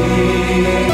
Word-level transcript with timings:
You. 0.00 0.89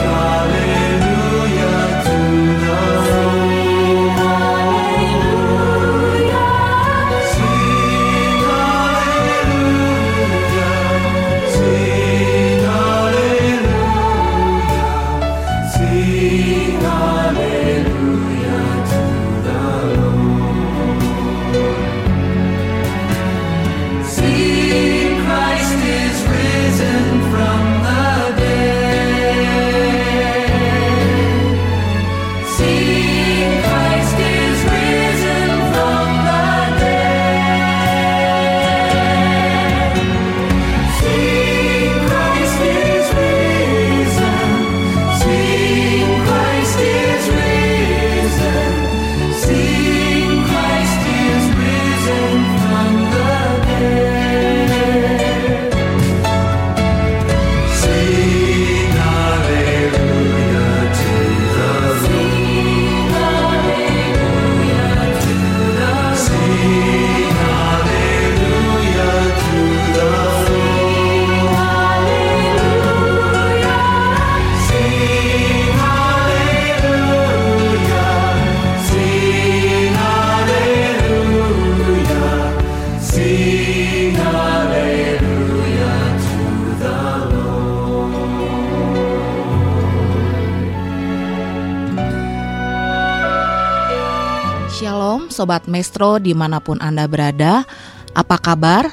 Sobat 95.33 95.65
Maestro 95.73 96.21
di 96.21 96.37
mana 96.37 96.61
pun 96.61 96.77
Anda 96.85 97.09
berada, 97.09 97.65
apa 98.13 98.37
kabar? 98.37 98.85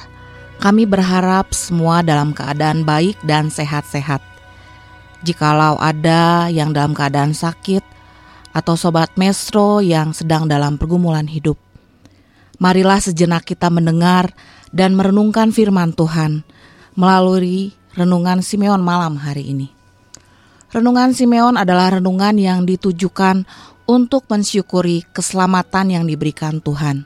Kami 0.63 0.87
berharap 0.87 1.51
semua 1.51 1.99
dalam 1.99 2.31
keadaan 2.31 2.87
baik 2.87 3.19
dan 3.27 3.51
sehat-sehat. 3.51 4.23
Jikalau 5.27 5.75
ada 5.75 6.47
yang 6.47 6.71
dalam 6.71 6.95
keadaan 6.95 7.35
sakit, 7.35 7.83
atau 8.55 8.79
Sobat 8.79 9.11
Maestro 9.19 9.83
yang 9.83 10.15
sedang 10.15 10.47
dalam 10.47 10.79
pergumulan 10.79 11.27
hidup, 11.27 11.59
marilah 12.63 13.03
sejenak 13.03 13.43
kita 13.43 13.67
mendengar 13.67 14.31
dan 14.71 14.95
merenungkan 14.95 15.51
firman 15.51 15.91
Tuhan 15.91 16.47
melalui 16.95 17.75
renungan 17.99 18.39
Simeon 18.39 18.79
malam 18.79 19.19
hari 19.19 19.51
ini. 19.51 19.67
Renungan 20.71 21.11
Simeon 21.11 21.59
adalah 21.59 21.99
renungan 21.99 22.39
yang 22.39 22.63
ditujukan 22.63 23.45
untuk 23.83 24.27
mensyukuri 24.31 25.03
keselamatan 25.11 25.91
yang 25.99 26.03
diberikan 26.07 26.63
Tuhan. 26.63 27.05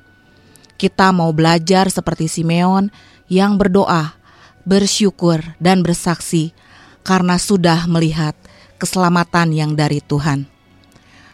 Kita 0.78 1.10
mau 1.10 1.34
belajar 1.34 1.90
seperti 1.90 2.30
Simeon 2.30 2.94
yang 3.28 3.58
berdoa, 3.58 4.14
bersyukur, 4.62 5.42
dan 5.58 5.82
bersaksi 5.82 6.54
karena 7.02 7.42
sudah 7.42 7.90
melihat 7.90 8.38
keselamatan 8.78 9.58
yang 9.58 9.72
dari 9.74 10.04
Tuhan. 10.06 10.46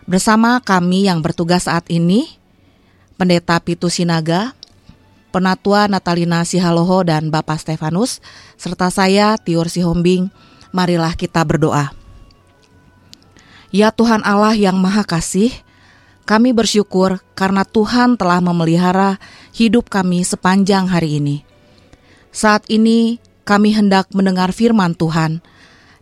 Bersama 0.08 0.60
kami 0.64 1.08
yang 1.12 1.20
bertugas 1.24 1.68
saat 1.68 1.88
ini, 1.92 2.28
Pendeta 3.20 3.60
Pitu 3.60 3.88
Sinaga, 3.88 4.56
Penatua 5.34 5.90
Natalina 5.90 6.46
Sihaloho 6.46 7.02
dan 7.04 7.34
Bapak 7.34 7.58
Stefanus, 7.58 8.22
serta 8.56 8.94
saya 8.94 9.36
Tiur 9.40 9.66
Sihombing, 9.66 10.30
marilah 10.72 11.16
kita 11.18 11.42
berdoa. 11.42 12.03
Ya 13.74 13.90
Tuhan 13.90 14.22
Allah 14.22 14.54
yang 14.54 14.78
Maha 14.78 15.02
Kasih, 15.02 15.50
kami 16.30 16.54
bersyukur 16.54 17.26
karena 17.34 17.66
Tuhan 17.66 18.22
telah 18.22 18.38
memelihara 18.38 19.18
hidup 19.50 19.90
kami 19.90 20.22
sepanjang 20.22 20.86
hari 20.86 21.18
ini. 21.18 21.42
Saat 22.30 22.70
ini 22.70 23.18
kami 23.50 23.74
hendak 23.74 24.14
mendengar 24.14 24.54
firman 24.54 24.94
Tuhan 24.94 25.42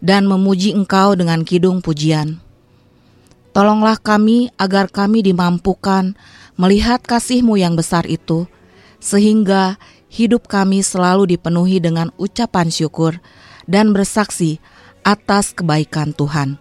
dan 0.04 0.28
memuji 0.28 0.76
Engkau 0.76 1.16
dengan 1.16 1.48
kidung 1.48 1.80
pujian. 1.80 2.44
Tolonglah 3.56 4.04
kami 4.04 4.52
agar 4.60 4.92
kami 4.92 5.24
dimampukan 5.24 6.20
melihat 6.60 7.00
kasih-Mu 7.00 7.56
yang 7.56 7.80
besar 7.80 8.04
itu, 8.04 8.52
sehingga 9.00 9.80
hidup 10.12 10.52
kami 10.52 10.84
selalu 10.84 11.40
dipenuhi 11.40 11.80
dengan 11.80 12.12
ucapan 12.20 12.68
syukur 12.68 13.24
dan 13.64 13.96
bersaksi 13.96 14.60
atas 15.08 15.56
kebaikan 15.56 16.12
Tuhan. 16.12 16.61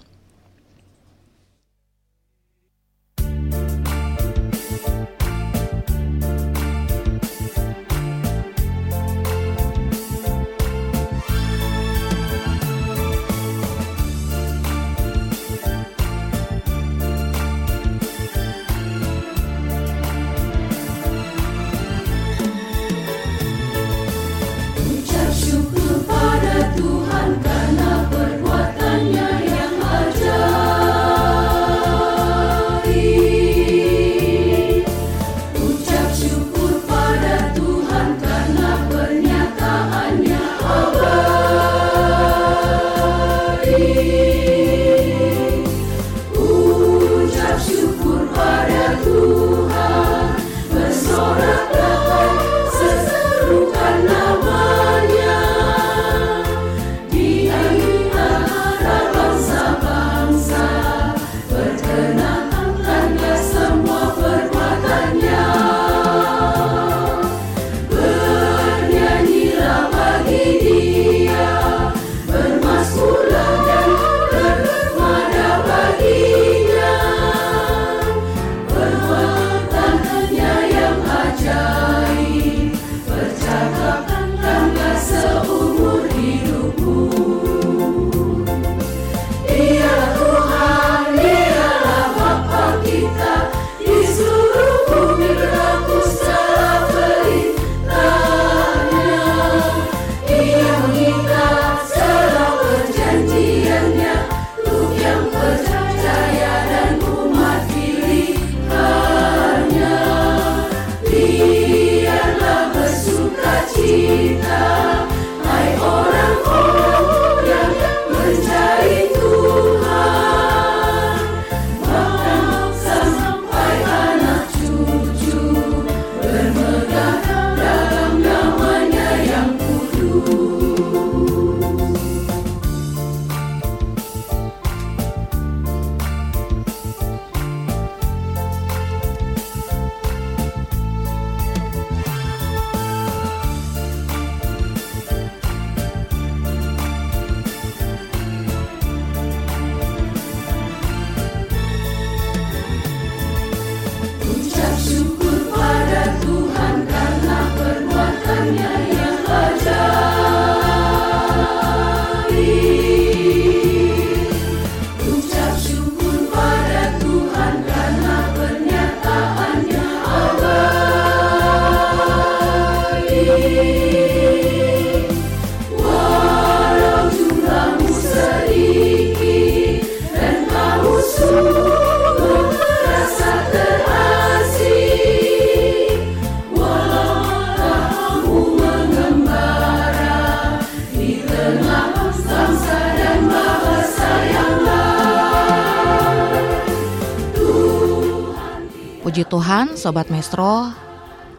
Puji 199.21 199.37
Tuhan, 199.37 199.77
Sobat 199.77 200.09
Maestro, 200.09 200.73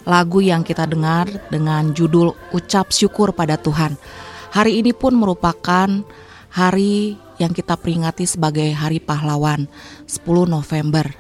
lagu 0.06 0.38
yang 0.38 0.62
kita 0.62 0.87
dengar 0.87 1.26
dengan 1.50 1.90
judul 1.90 2.31
Ucap 2.55 2.94
Syukur 2.94 3.34
pada 3.34 3.58
Tuhan. 3.58 3.99
Hari 4.55 4.79
ini 4.79 4.94
pun 4.94 5.19
merupakan 5.19 5.90
hari 6.55 7.19
yang 7.43 7.50
kita 7.50 7.75
peringati 7.75 8.23
sebagai 8.23 8.70
Hari 8.70 9.02
Pahlawan, 9.02 9.67
10 10.06 10.14
November. 10.46 11.11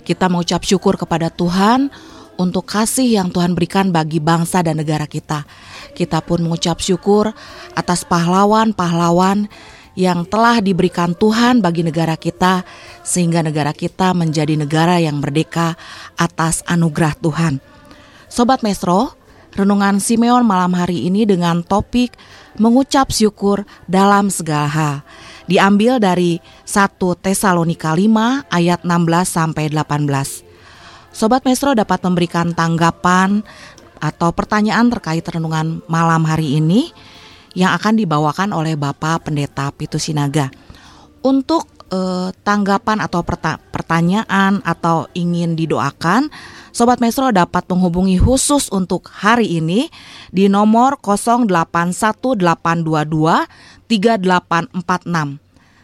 Kita 0.00 0.32
mengucap 0.32 0.64
syukur 0.64 0.96
kepada 0.96 1.28
Tuhan 1.28 1.92
untuk 2.40 2.64
kasih 2.64 3.20
yang 3.20 3.28
Tuhan 3.28 3.52
berikan 3.52 3.92
bagi 3.92 4.16
bangsa 4.16 4.64
dan 4.64 4.80
negara 4.80 5.04
kita. 5.04 5.44
Kita 5.92 6.24
pun 6.24 6.40
mengucap 6.40 6.80
syukur 6.80 7.36
atas 7.76 8.08
pahlawan-pahlawan 8.08 9.44
yang 9.98 10.22
telah 10.22 10.62
diberikan 10.62 11.10
Tuhan 11.18 11.58
bagi 11.58 11.82
negara 11.82 12.14
kita, 12.14 12.62
sehingga 13.02 13.42
negara 13.42 13.74
kita 13.74 14.14
menjadi 14.14 14.54
negara 14.54 15.02
yang 15.02 15.18
merdeka 15.18 15.74
atas 16.14 16.62
anugerah 16.70 17.18
Tuhan. 17.18 17.58
Sobat 18.30 18.62
Mesro, 18.62 19.18
renungan 19.58 19.98
Simeon 19.98 20.46
malam 20.46 20.70
hari 20.78 21.10
ini 21.10 21.26
dengan 21.26 21.66
topik 21.66 22.14
mengucap 22.62 23.10
syukur 23.10 23.66
dalam 23.90 24.30
segala 24.30 24.70
hal. 24.70 24.94
Diambil 25.50 25.98
dari 25.98 26.38
1 26.62 26.94
Tesalonika 27.18 27.90
5 27.90 28.46
ayat 28.54 28.86
16 28.86 29.26
sampai 29.26 29.66
18. 29.66 30.46
Sobat 31.10 31.42
Mesro 31.42 31.74
dapat 31.74 31.98
memberikan 32.06 32.54
tanggapan 32.54 33.42
atau 33.98 34.30
pertanyaan 34.30 34.86
terkait 34.94 35.26
renungan 35.26 35.82
malam 35.90 36.22
hari 36.22 36.62
ini 36.62 36.94
yang 37.56 37.72
akan 37.76 37.96
dibawakan 37.96 38.52
oleh 38.52 38.76
Bapak 38.76 39.28
Pendeta 39.28 39.72
Pitu 39.72 39.96
Sinaga. 39.96 40.52
Untuk 41.24 41.68
eh, 41.92 42.30
tanggapan 42.44 43.00
atau 43.00 43.24
pertanyaan 43.72 44.60
atau 44.64 45.08
ingin 45.16 45.56
didoakan, 45.56 46.28
Sobat 46.78 47.02
Mesro 47.02 47.34
dapat 47.34 47.66
menghubungi 47.66 48.14
khusus 48.20 48.70
untuk 48.70 49.10
hari 49.10 49.58
ini 49.58 49.90
di 50.30 50.46
nomor 50.46 50.94
081822 51.02 52.38
3846. 53.88 55.40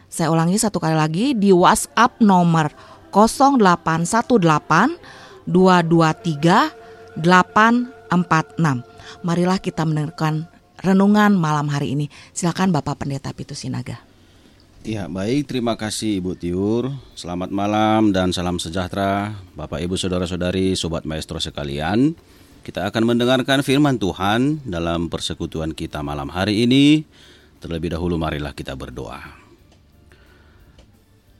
Saya 0.07 0.31
ulangi 0.31 0.55
satu 0.55 0.79
kali 0.79 0.95
lagi 0.95 1.35
di 1.35 1.51
WhatsApp 1.51 2.23
nomor 2.23 2.71
0818 3.11 4.95
223 5.43 7.19
846. 7.19 9.27
Marilah 9.27 9.59
kita 9.59 9.83
mendengarkan 9.83 10.47
renungan 10.85 11.33
malam 11.33 11.65
hari 11.73 11.97
ini. 11.97 12.05
Silakan 12.29 12.69
Bapak 12.69 13.01
Pendeta 13.01 13.33
Pitu 13.33 13.57
Sinaga. 13.57 13.97
Ya, 14.85 15.09
baik. 15.09 15.49
Terima 15.49 15.73
kasih 15.73 16.21
Ibu 16.21 16.37
Tiur. 16.37 16.93
Selamat 17.17 17.49
malam 17.49 18.13
dan 18.13 18.29
salam 18.29 18.61
sejahtera 18.61 19.33
Bapak 19.57 19.81
Ibu 19.81 19.97
Saudara-saudari, 19.97 20.77
Sobat 20.77 21.09
Maestro 21.09 21.41
sekalian. 21.41 22.13
Kita 22.61 22.85
akan 22.85 23.13
mendengarkan 23.13 23.65
firman 23.65 23.97
Tuhan 23.97 24.61
dalam 24.61 25.09
persekutuan 25.09 25.73
kita 25.73 26.05
malam 26.05 26.29
hari 26.29 26.69
ini. 26.69 27.01
Terlebih 27.57 27.97
dahulu 27.97 28.21
marilah 28.21 28.53
kita 28.53 28.77
berdoa. 28.77 29.25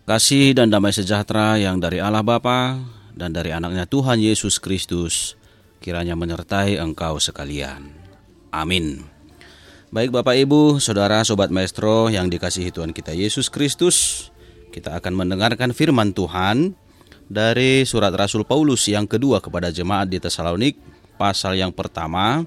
Kasih 0.09 0.57
dan 0.57 0.73
damai 0.73 0.93
sejahtera 0.93 1.57
yang 1.61 1.77
dari 1.77 2.01
Allah 2.01 2.25
Bapa 2.25 2.81
dan 3.13 3.29
dari 3.29 3.53
anaknya 3.53 3.85
Tuhan 3.85 4.21
Yesus 4.21 4.57
Kristus 4.57 5.37
kiranya 5.85 6.17
menyertai 6.17 6.81
engkau 6.81 7.21
sekalian. 7.21 7.89
Amin. 8.49 9.14
Baik 9.95 10.11
Bapak 10.11 10.35
Ibu, 10.35 10.83
Saudara, 10.83 11.23
Sobat 11.23 11.55
Maestro 11.55 12.11
yang 12.11 12.27
dikasihi 12.27 12.67
Tuhan 12.67 12.91
kita 12.91 13.15
Yesus 13.15 13.47
Kristus, 13.47 14.27
kita 14.75 14.91
akan 14.91 15.23
mendengarkan 15.23 15.71
firman 15.71 16.11
Tuhan 16.11 16.75
dari 17.31 17.87
surat 17.87 18.11
Rasul 18.11 18.43
Paulus 18.43 18.91
yang 18.91 19.07
kedua 19.07 19.39
kepada 19.39 19.71
jemaat 19.71 20.11
di 20.11 20.19
Tesalonik, 20.19 20.75
pasal 21.15 21.55
yang 21.55 21.71
pertama, 21.71 22.43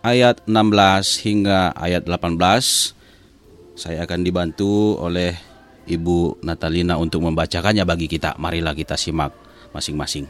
ayat 0.00 0.40
16 0.48 1.20
hingga 1.20 1.76
ayat 1.76 2.08
18. 2.08 3.76
Saya 3.76 4.08
akan 4.08 4.24
dibantu 4.24 4.96
oleh 5.04 5.36
Ibu 5.84 6.40
Natalina 6.48 6.96
untuk 6.96 7.28
membacakannya 7.28 7.84
bagi 7.84 8.08
kita. 8.08 8.40
Marilah 8.40 8.72
kita 8.72 8.96
simak 8.96 9.36
masing-masing. 9.76 10.24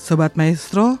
Sobat 0.00 0.32
Maestro, 0.32 0.96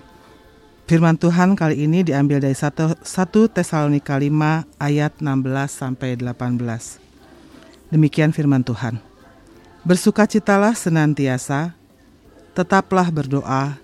Firman 0.86 1.18
Tuhan 1.18 1.58
kali 1.58 1.82
ini 1.82 2.06
diambil 2.06 2.38
dari 2.38 2.54
1, 2.54 3.02
1 3.02 3.02
Tesalonika 3.50 4.14
5 4.14 4.30
ayat 4.78 5.18
16 5.18 5.26
sampai 5.66 6.14
18. 6.14 7.90
Demikian 7.90 8.30
firman 8.30 8.62
Tuhan. 8.62 9.02
Bersukacitalah 9.82 10.78
senantiasa, 10.78 11.74
tetaplah 12.54 13.10
berdoa, 13.10 13.74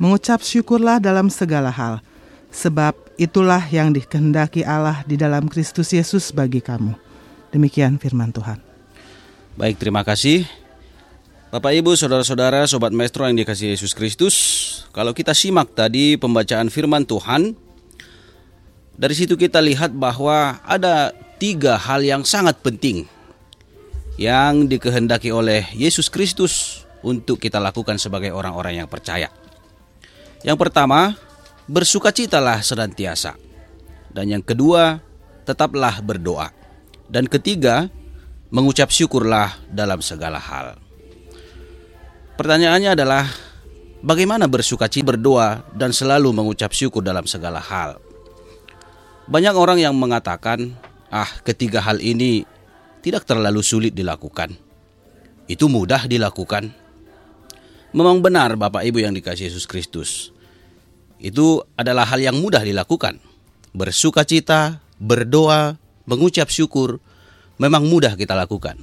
mengucap 0.00 0.40
syukurlah 0.40 0.96
dalam 0.96 1.28
segala 1.28 1.68
hal, 1.68 2.00
sebab 2.48 2.96
itulah 3.20 3.60
yang 3.68 3.92
dikehendaki 3.92 4.64
Allah 4.64 5.04
di 5.04 5.20
dalam 5.20 5.44
Kristus 5.44 5.92
Yesus 5.92 6.32
bagi 6.32 6.64
kamu. 6.64 6.96
Demikian 7.52 8.00
firman 8.00 8.32
Tuhan. 8.32 8.56
Baik, 9.60 9.76
terima 9.76 10.00
kasih. 10.00 10.48
Bapak 11.50 11.74
Ibu, 11.74 11.98
saudara-saudara, 11.98 12.62
sobat 12.70 12.94
maestro 12.94 13.26
yang 13.26 13.34
dikasih 13.34 13.74
Yesus 13.74 13.90
Kristus, 13.90 14.34
kalau 14.94 15.10
kita 15.10 15.34
simak 15.34 15.74
tadi 15.74 16.14
pembacaan 16.14 16.70
firman 16.70 17.02
Tuhan, 17.02 17.58
dari 18.94 19.14
situ 19.18 19.34
kita 19.34 19.58
lihat 19.58 19.90
bahwa 19.90 20.62
ada 20.62 21.10
tiga 21.42 21.74
hal 21.74 22.06
yang 22.06 22.22
sangat 22.22 22.54
penting 22.62 23.02
yang 24.14 24.70
dikehendaki 24.70 25.34
oleh 25.34 25.66
Yesus 25.74 26.06
Kristus 26.06 26.86
untuk 27.02 27.42
kita 27.42 27.58
lakukan 27.58 27.98
sebagai 27.98 28.30
orang-orang 28.30 28.86
yang 28.86 28.86
percaya. 28.86 29.26
Yang 30.46 30.54
pertama, 30.54 31.18
bersukacitalah 31.66 32.62
senantiasa. 32.62 33.34
Dan 34.06 34.38
yang 34.38 34.44
kedua, 34.46 35.02
tetaplah 35.42 35.98
berdoa. 35.98 36.54
Dan 37.10 37.26
ketiga, 37.26 37.90
mengucap 38.54 38.94
syukurlah 38.94 39.58
dalam 39.66 39.98
segala 39.98 40.38
hal. 40.38 40.89
Pertanyaannya 42.40 42.96
adalah 42.96 43.28
bagaimana 44.00 44.48
bersuka 44.48 44.88
cita 44.88 45.12
berdoa 45.12 45.60
dan 45.76 45.92
selalu 45.92 46.32
mengucap 46.32 46.72
syukur 46.72 47.04
dalam 47.04 47.28
segala 47.28 47.60
hal. 47.60 48.00
Banyak 49.28 49.52
orang 49.52 49.76
yang 49.76 49.92
mengatakan, 49.92 50.72
"Ah, 51.12 51.28
ketiga 51.44 51.84
hal 51.84 52.00
ini 52.00 52.48
tidak 53.04 53.28
terlalu 53.28 53.60
sulit 53.60 53.92
dilakukan. 53.92 54.56
Itu 55.52 55.68
mudah 55.68 56.08
dilakukan." 56.08 56.72
Memang 57.92 58.24
benar 58.24 58.56
Bapak 58.56 58.88
Ibu 58.88 59.04
yang 59.04 59.12
dikasih 59.12 59.52
Yesus 59.52 59.68
Kristus. 59.68 60.32
Itu 61.20 61.68
adalah 61.76 62.08
hal 62.08 62.24
yang 62.24 62.40
mudah 62.40 62.64
dilakukan. 62.64 63.20
Bersuka 63.76 64.24
cita, 64.24 64.80
berdoa, 64.96 65.76
mengucap 66.08 66.48
syukur, 66.48 67.04
memang 67.60 67.84
mudah 67.84 68.16
kita 68.16 68.32
lakukan. 68.32 68.80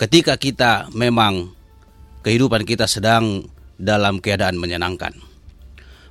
Ketika 0.00 0.40
kita 0.40 0.88
memang 0.96 1.52
kehidupan 2.22 2.62
kita 2.62 2.86
sedang 2.86 3.46
dalam 3.76 4.22
keadaan 4.22 4.56
menyenangkan. 4.56 5.12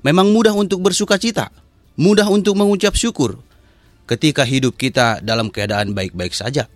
Memang 0.03 0.30
mudah 0.36 0.51
untuk 0.51 0.84
bersuka 0.84 1.15
cita, 1.15 1.50
mudah 1.96 2.27
untuk 2.27 2.60
mengucap 2.60 2.94
syukur 2.94 3.39
ketika 4.10 4.44
hidup 4.44 4.75
kita 4.75 5.24
dalam 5.24 5.48
keadaan 5.48 5.96
baik-baik 5.96 6.36
saja. 6.36 6.68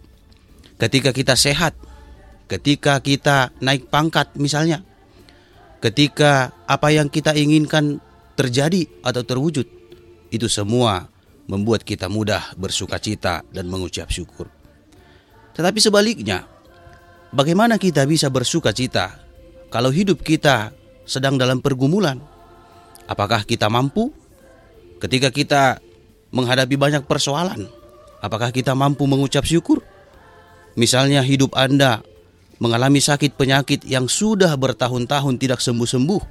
Ketika 0.79 1.11
kita 1.11 1.35
sehat, 1.35 1.75
ketika 2.47 2.99
kita 3.03 3.51
naik 3.59 3.91
pangkat 3.91 4.31
misalnya, 4.39 4.83
ketika 5.83 6.55
apa 6.69 6.95
yang 6.95 7.11
kita 7.11 7.35
inginkan 7.35 7.99
terjadi 8.39 8.87
atau 9.03 9.23
terwujud, 9.23 9.67
itu 10.31 10.47
semua 10.47 11.11
membuat 11.49 11.83
kita 11.83 12.07
mudah 12.11 12.55
bersuka 12.55 12.99
cita 12.99 13.41
dan 13.51 13.67
mengucap 13.67 14.11
syukur. 14.11 14.51
Tetapi 15.55 15.79
sebaliknya, 15.79 16.43
bagaimana 17.31 17.79
kita 17.79 18.03
bisa 18.03 18.27
bersuka 18.27 18.75
cita 18.75 19.24
kalau 19.75 19.91
hidup 19.91 20.23
kita 20.23 20.71
sedang 21.03 21.35
dalam 21.35 21.59
pergumulan? 21.59 22.15
Apakah 23.11 23.43
kita 23.43 23.67
mampu 23.67 24.07
ketika 25.03 25.27
kita 25.27 25.83
menghadapi 26.31 26.79
banyak 26.79 27.03
persoalan? 27.03 27.67
Apakah 28.23 28.55
kita 28.55 28.71
mampu 28.71 29.03
mengucap 29.03 29.43
syukur? 29.43 29.83
Misalnya 30.79 31.19
hidup 31.27 31.59
Anda 31.59 31.99
mengalami 32.63 33.03
sakit 33.03 33.35
penyakit 33.35 33.83
yang 33.83 34.07
sudah 34.07 34.55
bertahun-tahun 34.55 35.35
tidak 35.43 35.59
sembuh-sembuh. 35.59 36.23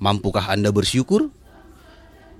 Mampukah 0.00 0.48
Anda 0.48 0.72
bersyukur? 0.72 1.28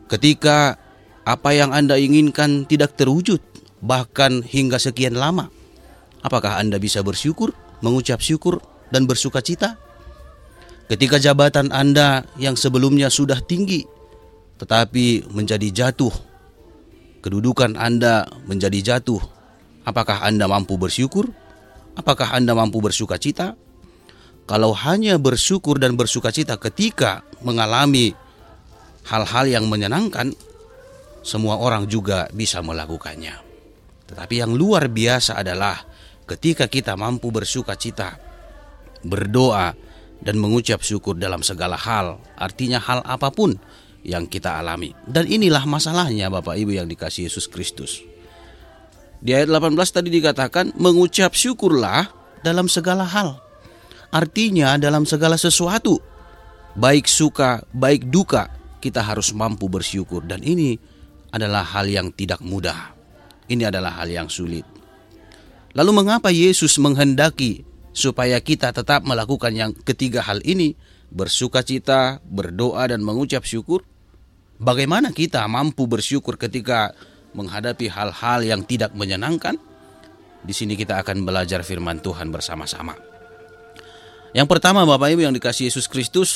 Ketika 0.09 0.81
apa 1.29 1.53
yang 1.53 1.77
Anda 1.77 2.01
inginkan 2.01 2.65
tidak 2.65 2.97
terwujud, 2.97 3.45
bahkan 3.85 4.41
hingga 4.41 4.81
sekian 4.81 5.21
lama, 5.21 5.53
apakah 6.25 6.57
Anda 6.57 6.81
bisa 6.81 7.05
bersyukur, 7.05 7.53
mengucap 7.85 8.25
syukur, 8.25 8.65
dan 8.89 9.05
bersuka 9.05 9.45
cita? 9.45 9.84
Ketika 10.85 11.17
jabatan 11.17 11.73
Anda 11.73 12.29
yang 12.37 12.61
sebelumnya 12.61 13.09
sudah 13.09 13.41
tinggi, 13.41 13.85
tetapi 14.61 15.33
menjadi 15.33 15.69
jatuh, 15.73 16.13
kedudukan 17.25 17.81
Anda 17.81 18.29
menjadi 18.45 18.95
jatuh, 18.95 19.21
apakah 19.89 20.21
Anda 20.21 20.45
mampu 20.45 20.77
bersyukur? 20.77 21.33
Apakah 21.97 22.37
Anda 22.37 22.53
mampu 22.53 22.85
bersuka 22.85 23.17
cita? 23.17 23.57
Kalau 24.45 24.77
hanya 24.77 25.17
bersyukur 25.17 25.81
dan 25.81 25.97
bersuka 25.97 26.29
cita 26.29 26.61
ketika 26.61 27.25
mengalami 27.41 28.13
hal-hal 29.09 29.49
yang 29.49 29.65
menyenangkan, 29.73 30.37
semua 31.25 31.57
orang 31.57 31.89
juga 31.89 32.29
bisa 32.29 32.61
melakukannya. 32.61 33.41
Tetapi 34.05 34.35
yang 34.45 34.53
luar 34.53 34.93
biasa 34.93 35.41
adalah 35.41 35.81
ketika 36.29 36.69
kita 36.69 36.93
mampu 36.93 37.33
bersuka 37.33 37.73
cita, 37.73 38.21
berdoa, 39.01 39.73
dan 40.25 40.41
mengucap 40.41 40.81
syukur 40.81 41.15
dalam 41.15 41.45
segala 41.45 41.77
hal, 41.77 42.17
artinya 42.41 42.81
hal 42.81 43.05
apa 43.05 43.29
pun 43.29 43.61
yang 44.05 44.25
kita 44.25 44.57
alami. 44.57 44.97
Dan 45.05 45.29
inilah 45.29 45.69
masalahnya 45.69 46.33
Bapak 46.33 46.57
Ibu 46.57 46.81
yang 46.81 46.89
dikasih 46.89 47.29
Yesus 47.29 47.49
Kristus. 47.49 48.01
Di 49.21 49.33
ayat 49.33 49.49
18 49.49 49.77
tadi 49.89 50.09
dikatakan 50.13 50.77
mengucap 50.77 51.33
syukurlah 51.33 52.09
dalam 52.45 52.69
segala 52.69 53.09
hal. 53.09 53.41
Artinya 54.13 54.77
dalam 54.77 55.09
segala 55.09 55.41
sesuatu, 55.41 56.01
baik 56.77 57.09
suka, 57.09 57.65
baik 57.73 58.13
duka, 58.13 58.53
kita 58.85 59.01
harus 59.01 59.33
mampu 59.33 59.69
bersyukur 59.73 60.21
dan 60.29 60.45
ini 60.45 60.77
adalah 61.33 61.65
hal 61.65 61.89
yang 61.89 62.13
tidak 62.13 62.45
mudah. 62.45 62.93
Ini 63.49 63.73
adalah 63.73 64.01
hal 64.01 64.09
yang 64.13 64.29
sulit. 64.29 64.65
Lalu 65.75 65.91
mengapa 65.91 66.31
Yesus 66.31 66.79
menghendaki 66.79 67.67
supaya 67.95 68.43
kita 68.43 68.75
tetap 68.75 69.07
melakukan 69.07 69.55
yang 69.55 69.71
ketiga 69.73 70.27
hal 70.27 70.43
ini, 70.43 70.75
bersuka 71.15 71.63
cita, 71.63 72.19
berdoa 72.27 72.91
dan 72.91 73.01
mengucap 73.07 73.47
syukur? 73.47 73.87
Bagaimana 74.59 75.15
kita 75.15 75.47
mampu 75.47 75.87
bersyukur 75.87 76.35
ketika 76.35 76.93
menghadapi 77.39 77.87
hal-hal 77.87 78.43
yang 78.43 78.67
tidak 78.67 78.91
menyenangkan? 78.93 79.57
Di 80.45 80.53
sini 80.53 80.77
kita 80.77 81.01
akan 81.01 81.25
belajar 81.25 81.65
firman 81.65 82.03
Tuhan 82.03 82.29
bersama-sama. 82.29 82.99
Yang 84.35 84.51
pertama 84.51 84.83
Bapak 84.83 85.15
Ibu 85.15 85.31
yang 85.31 85.35
dikasih 85.35 85.71
Yesus 85.71 85.87
Kristus, 85.87 86.31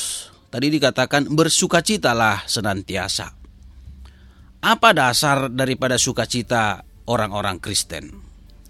tadi 0.55 0.71
dikatakan 0.71 1.27
bersukacitalah 1.29 2.47
senantiasa. 2.47 3.35
Apa 4.63 4.91
dasar 4.95 5.51
daripada 5.51 5.99
sukacita 5.99 6.87
orang-orang 7.11 7.59
Kristen? 7.59 8.15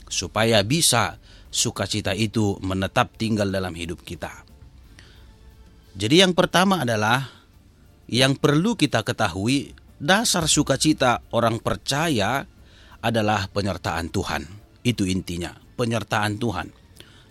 Supaya 0.08 0.64
bisa 0.64 1.20
sukacita 1.48 2.12
itu 2.12 2.56
menetap 2.60 3.16
tinggal 3.16 3.48
dalam 3.48 3.72
hidup 3.72 4.04
kita. 4.04 4.44
Jadi 5.98 6.22
yang 6.22 6.32
pertama 6.36 6.86
adalah 6.86 7.26
yang 8.06 8.38
perlu 8.38 8.78
kita 8.78 9.02
ketahui 9.02 9.74
dasar 9.98 10.46
sukacita 10.46 11.26
orang 11.34 11.58
percaya 11.58 12.46
adalah 13.02 13.50
penyertaan 13.50 14.08
Tuhan. 14.14 14.46
Itu 14.86 15.04
intinya, 15.04 15.52
penyertaan 15.74 16.38
Tuhan. 16.38 16.70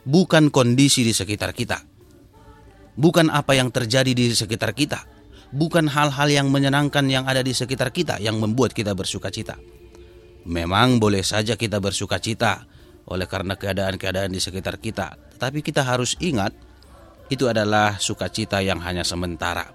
Bukan 0.08 0.52
kondisi 0.52 1.04
di 1.04 1.16
sekitar 1.16 1.56
kita. 1.56 1.80
Bukan 2.98 3.30
apa 3.32 3.56
yang 3.56 3.72
terjadi 3.72 4.12
di 4.12 4.34
sekitar 4.34 4.74
kita 4.74 5.18
bukan 5.52 5.88
hal-hal 5.88 6.28
yang 6.28 6.48
menyenangkan 6.52 7.08
yang 7.08 7.24
ada 7.28 7.40
di 7.40 7.56
sekitar 7.56 7.96
kita 7.96 8.20
yang 8.20 8.40
membuat 8.40 8.76
kita 8.76 8.92
bersuka 8.92 9.32
cita. 9.32 9.56
Memang 10.48 11.00
boleh 11.00 11.24
saja 11.24 11.60
kita 11.60 11.84
bersuka 11.84 12.20
cita 12.24 12.67
oleh 13.08 13.26
karena 13.26 13.56
keadaan-keadaan 13.56 14.32
di 14.32 14.44
sekitar 14.44 14.78
kita, 14.78 15.16
tetapi 15.36 15.64
kita 15.64 15.84
harus 15.88 16.20
ingat 16.20 16.52
itu 17.28 17.48
adalah 17.48 18.00
sukacita 18.00 18.60
yang 18.64 18.80
hanya 18.84 19.04
sementara. 19.04 19.68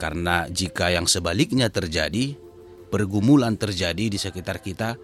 Karena 0.00 0.48
jika 0.48 0.88
yang 0.88 1.04
sebaliknya 1.04 1.68
terjadi, 1.68 2.32
pergumulan 2.88 3.56
terjadi 3.56 4.08
di 4.08 4.16
sekitar 4.16 4.64
kita, 4.64 4.96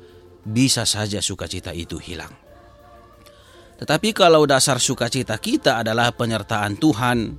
bisa 0.47 0.89
saja 0.89 1.21
sukacita 1.21 1.77
itu 1.77 2.01
hilang. 2.01 2.33
Tetapi 3.77 4.17
kalau 4.17 4.49
dasar 4.49 4.81
sukacita 4.81 5.37
kita 5.37 5.85
adalah 5.85 6.09
penyertaan 6.17 6.81
Tuhan, 6.81 7.37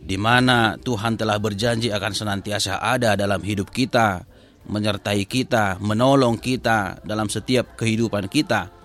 di 0.00 0.16
mana 0.20 0.76
Tuhan 0.76 1.16
telah 1.16 1.40
berjanji 1.40 1.88
akan 1.88 2.12
senantiasa 2.12 2.84
ada 2.84 3.16
dalam 3.16 3.40
hidup 3.40 3.72
kita, 3.72 4.28
menyertai 4.68 5.24
kita, 5.24 5.80
menolong 5.80 6.36
kita 6.36 7.00
dalam 7.00 7.32
setiap 7.32 7.80
kehidupan 7.80 8.28
kita, 8.28 8.79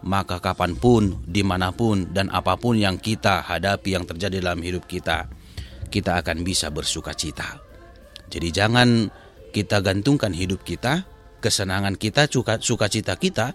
maka 0.00 0.40
kapan 0.40 0.76
pun, 0.76 1.20
di 1.28 1.44
mana 1.44 1.72
pun, 1.74 2.08
dan 2.08 2.32
apa 2.32 2.56
pun 2.56 2.76
yang 2.76 2.96
kita 2.96 3.44
hadapi 3.44 3.96
yang 3.96 4.04
terjadi 4.08 4.40
dalam 4.40 4.60
hidup 4.64 4.88
kita, 4.88 5.28
kita 5.92 6.20
akan 6.24 6.40
bisa 6.46 6.72
bersuka 6.72 7.12
cita. 7.12 7.60
Jadi 8.30 8.48
jangan 8.54 9.10
kita 9.50 9.82
gantungkan 9.82 10.30
hidup 10.30 10.62
kita, 10.62 11.04
kesenangan 11.42 11.98
kita, 11.98 12.30
sukacita 12.62 13.18
kita 13.18 13.52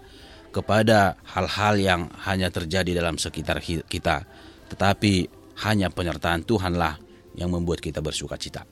kepada 0.52 1.18
hal-hal 1.36 1.76
yang 1.80 2.02
hanya 2.28 2.52
terjadi 2.52 3.00
dalam 3.04 3.16
sekitar 3.16 3.64
kita, 3.64 4.28
tetapi 4.72 5.14
hanya 5.68 5.88
penyertaan 5.88 6.44
Tuhanlah 6.44 7.00
yang 7.36 7.52
membuat 7.52 7.80
kita 7.80 8.04
bersuka 8.04 8.36
cita. 8.36 8.68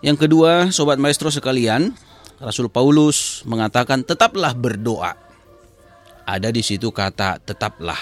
Yang 0.00 0.26
kedua, 0.26 0.72
sobat 0.72 0.96
maestro 0.96 1.28
sekalian, 1.28 1.92
Rasul 2.40 2.72
Paulus 2.72 3.44
mengatakan 3.44 4.00
tetaplah 4.00 4.56
berdoa. 4.56 5.29
Ada 6.24 6.52
di 6.54 6.62
situ 6.62 6.90
kata 6.94 7.42
tetaplah. 7.42 7.98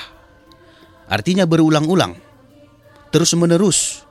Artinya 1.08 1.48
berulang-ulang, 1.48 2.16
terus-menerus. 3.08 4.04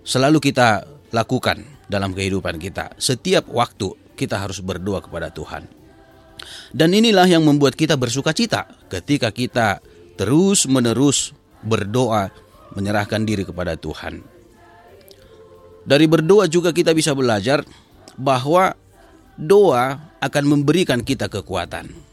Selalu 0.00 0.40
kita 0.40 0.88
lakukan 1.12 1.60
dalam 1.90 2.16
kehidupan 2.16 2.56
kita. 2.56 2.96
Setiap 2.96 3.50
waktu 3.52 3.92
kita 4.16 4.40
harus 4.40 4.64
berdoa 4.64 5.04
kepada 5.04 5.28
Tuhan. 5.28 5.68
Dan 6.72 6.96
inilah 6.96 7.28
yang 7.28 7.44
membuat 7.44 7.76
kita 7.76 8.00
bersuka 8.00 8.32
cita 8.32 8.64
ketika 8.88 9.28
kita 9.28 9.84
terus-menerus 10.16 11.36
berdoa, 11.60 12.32
menyerahkan 12.72 13.20
diri 13.28 13.44
kepada 13.44 13.76
Tuhan. 13.76 14.24
Dari 15.84 16.06
berdoa 16.08 16.48
juga 16.48 16.72
kita 16.72 16.96
bisa 16.96 17.12
belajar 17.12 17.64
bahwa 18.16 18.76
doa 19.36 20.12
akan 20.20 20.44
memberikan 20.44 21.00
kita 21.00 21.28
kekuatan. 21.32 22.09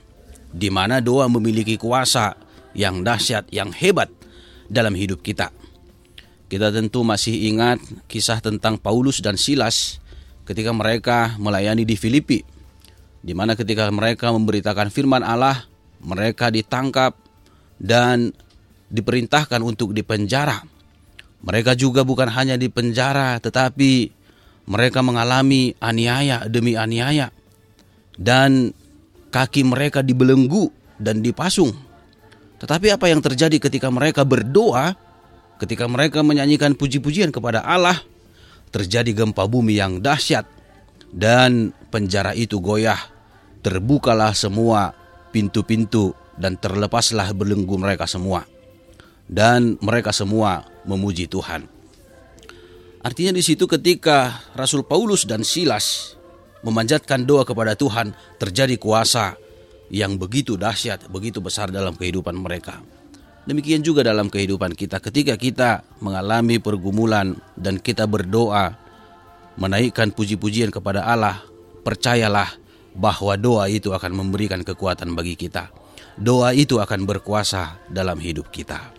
Di 0.58 0.74
mana 0.74 0.98
doa 0.98 1.30
memiliki 1.30 1.78
kuasa 1.78 2.34
yang 2.74 3.06
dahsyat, 3.06 3.54
yang 3.54 3.70
hebat 3.70 4.10
dalam 4.66 4.98
hidup 4.98 5.22
kita. 5.22 5.54
Kita 6.50 6.74
tentu 6.74 7.06
masih 7.06 7.54
ingat 7.54 7.78
kisah 8.10 8.42
tentang 8.42 8.82
Paulus 8.82 9.22
dan 9.22 9.38
Silas 9.38 10.02
ketika 10.48 10.74
mereka 10.74 11.38
melayani 11.38 11.86
di 11.86 11.94
Filipi. 11.94 12.42
Di 13.22 13.36
mana 13.36 13.54
ketika 13.54 13.86
mereka 13.92 14.32
memberitakan 14.32 14.90
firman 14.90 15.22
Allah, 15.22 15.68
mereka 16.00 16.50
ditangkap 16.50 17.14
dan 17.78 18.32
diperintahkan 18.88 19.60
untuk 19.62 19.92
dipenjara. 19.92 20.64
Mereka 21.44 21.76
juga 21.78 22.02
bukan 22.08 22.32
hanya 22.32 22.56
dipenjara, 22.56 23.38
tetapi 23.44 24.10
mereka 24.68 25.04
mengalami 25.04 25.76
aniaya 25.84 26.48
demi 26.48 26.80
aniaya 26.80 27.32
dan 28.18 28.74
kaki 29.32 29.64
mereka 29.68 30.02
dibelenggu 30.02 30.72
dan 30.98 31.22
dipasung. 31.22 31.74
Tetapi 32.58 32.90
apa 32.90 33.06
yang 33.10 33.22
terjadi 33.22 33.62
ketika 33.62 33.94
mereka 33.94 34.26
berdoa, 34.26 34.98
ketika 35.62 35.86
mereka 35.86 36.26
menyanyikan 36.26 36.74
puji-pujian 36.74 37.30
kepada 37.30 37.62
Allah, 37.62 38.02
terjadi 38.74 39.14
gempa 39.14 39.46
bumi 39.46 39.78
yang 39.78 40.02
dahsyat 40.02 40.46
dan 41.14 41.72
penjara 41.94 42.34
itu 42.34 42.58
goyah. 42.58 42.98
Terbukalah 43.62 44.34
semua 44.34 44.96
pintu-pintu 45.30 46.16
dan 46.40 46.58
terlepaslah 46.58 47.30
belenggu 47.34 47.78
mereka 47.78 48.10
semua. 48.10 48.48
Dan 49.28 49.76
mereka 49.84 50.16
semua 50.16 50.64
memuji 50.88 51.28
Tuhan. 51.28 51.68
Artinya 53.04 53.36
di 53.36 53.44
situ 53.44 53.68
ketika 53.70 54.48
Rasul 54.56 54.88
Paulus 54.88 55.28
dan 55.28 55.44
Silas 55.44 56.17
memanjatkan 56.68 57.24
doa 57.24 57.48
kepada 57.48 57.80
Tuhan, 57.80 58.12
terjadi 58.36 58.76
kuasa 58.76 59.40
yang 59.88 60.20
begitu 60.20 60.60
dahsyat, 60.60 61.08
begitu 61.08 61.40
besar 61.40 61.72
dalam 61.72 61.96
kehidupan 61.96 62.36
mereka. 62.36 62.84
Demikian 63.48 63.80
juga 63.80 64.04
dalam 64.04 64.28
kehidupan 64.28 64.76
kita 64.76 65.00
ketika 65.00 65.40
kita 65.40 65.88
mengalami 66.04 66.60
pergumulan 66.60 67.40
dan 67.56 67.80
kita 67.80 68.04
berdoa 68.04 68.76
menaikkan 69.56 70.12
puji-pujian 70.12 70.68
kepada 70.68 71.08
Allah, 71.08 71.40
percayalah 71.88 72.52
bahwa 72.92 73.40
doa 73.40 73.72
itu 73.72 73.96
akan 73.96 74.12
memberikan 74.12 74.60
kekuatan 74.68 75.16
bagi 75.16 75.40
kita. 75.40 75.72
Doa 76.20 76.52
itu 76.52 76.84
akan 76.84 77.08
berkuasa 77.08 77.80
dalam 77.88 78.20
hidup 78.20 78.52
kita. 78.52 78.92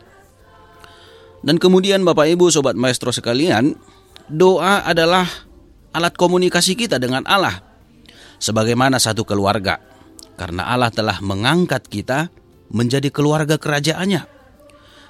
Dan 1.44 1.61
kemudian 1.61 2.02
Bapak 2.02 2.33
Ibu 2.33 2.50
Sobat 2.50 2.74
Maestro 2.74 3.12
sekalian, 3.12 3.76
doa 4.26 4.83
adalah 4.83 5.28
alat 5.92 6.14
komunikasi 6.14 6.74
kita 6.77 6.96
dengan 7.01 7.24
Allah. 7.29 7.61
Sebagaimana 8.38 9.03
satu 9.03 9.27
keluarga. 9.27 9.83
Karena 10.38 10.70
Allah 10.70 10.94
telah 10.94 11.18
mengangkat 11.18 11.90
kita 11.90 12.31
menjadi 12.70 13.11
keluarga 13.11 13.59
kerajaannya. 13.59 14.22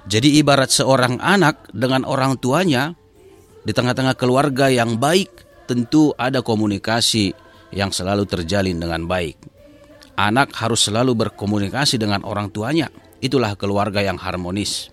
Jadi 0.08 0.40
ibarat 0.40 0.72
seorang 0.72 1.20
anak 1.20 1.68
dengan 1.76 2.08
orang 2.08 2.40
tuanya 2.40 2.96
di 3.60 3.76
tengah-tengah 3.76 4.16
keluarga 4.16 4.72
yang 4.72 4.96
baik 4.96 5.28
tentu 5.68 6.16
ada 6.16 6.40
komunikasi 6.40 7.36
yang 7.76 7.92
selalu 7.92 8.24
terjalin 8.24 8.80
dengan 8.80 9.04
baik. 9.04 9.36
Anak 10.16 10.56
harus 10.56 10.88
selalu 10.88 11.12
berkomunikasi 11.28 12.00
dengan 12.00 12.24
orang 12.24 12.48
tuanya. 12.48 12.88
Itulah 13.20 13.52
keluarga 13.60 14.00
yang 14.00 14.16
harmonis. 14.16 14.88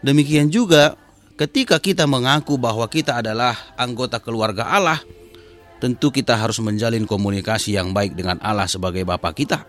Demikian 0.00 0.48
juga 0.48 0.96
ketika 1.36 1.80
kita 1.80 2.04
mengaku 2.08 2.56
bahwa 2.60 2.84
kita 2.88 3.20
adalah 3.20 3.56
anggota 3.76 4.20
keluarga 4.20 4.68
Allah, 4.68 5.00
tentu 5.82 6.14
kita 6.14 6.38
harus 6.38 6.62
menjalin 6.62 7.08
komunikasi 7.08 7.74
yang 7.74 7.90
baik 7.90 8.14
dengan 8.14 8.38
Allah 8.38 8.70
sebagai 8.70 9.02
Bapa 9.02 9.34
kita. 9.34 9.66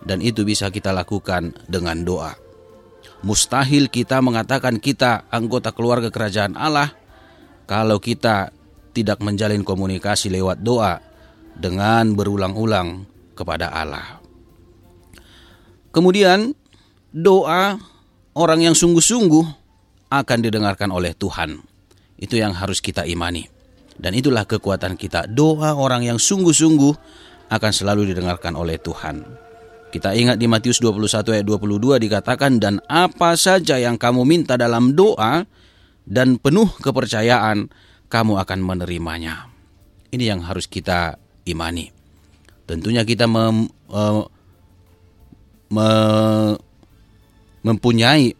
Dan 0.00 0.24
itu 0.24 0.48
bisa 0.48 0.72
kita 0.72 0.96
lakukan 0.96 1.52
dengan 1.68 2.00
doa. 2.00 2.32
Mustahil 3.20 3.92
kita 3.92 4.24
mengatakan 4.24 4.80
kita 4.80 5.28
anggota 5.28 5.76
keluarga 5.76 6.08
kerajaan 6.08 6.56
Allah 6.56 6.96
kalau 7.68 8.00
kita 8.00 8.48
tidak 8.96 9.20
menjalin 9.20 9.60
komunikasi 9.60 10.32
lewat 10.32 10.64
doa 10.64 11.04
dengan 11.52 12.16
berulang-ulang 12.16 13.04
kepada 13.36 13.68
Allah. 13.68 14.24
Kemudian 15.92 16.56
doa 17.12 17.76
orang 18.32 18.60
yang 18.72 18.76
sungguh-sungguh 18.78 19.59
akan 20.10 20.38
didengarkan 20.42 20.90
oleh 20.90 21.14
Tuhan. 21.14 21.62
Itu 22.20 22.36
yang 22.36 22.52
harus 22.52 22.82
kita 22.82 23.06
imani. 23.06 23.46
Dan 23.96 24.12
itulah 24.18 24.44
kekuatan 24.44 24.98
kita. 24.98 25.30
Doa 25.30 25.78
orang 25.78 26.04
yang 26.04 26.18
sungguh-sungguh 26.18 26.94
akan 27.48 27.72
selalu 27.72 28.12
didengarkan 28.12 28.58
oleh 28.58 28.76
Tuhan. 28.76 29.22
Kita 29.90 30.14
ingat 30.14 30.38
di 30.38 30.46
Matius 30.46 30.78
21 30.78 31.34
ayat 31.34 31.46
22 31.46 31.98
dikatakan 31.98 32.62
dan 32.62 32.78
apa 32.86 33.34
saja 33.34 33.74
yang 33.74 33.98
kamu 33.98 34.22
minta 34.22 34.54
dalam 34.54 34.94
doa 34.94 35.42
dan 36.06 36.38
penuh 36.38 36.70
kepercayaan 36.78 37.66
kamu 38.06 38.38
akan 38.38 38.58
menerimanya. 38.62 39.50
Ini 40.14 40.34
yang 40.34 40.46
harus 40.46 40.70
kita 40.70 41.18
imani. 41.46 41.90
Tentunya 42.70 43.02
kita 43.02 43.26
mem, 43.26 43.66
uh, 43.90 44.22
me, 45.74 45.88
mempunyai 47.66 48.34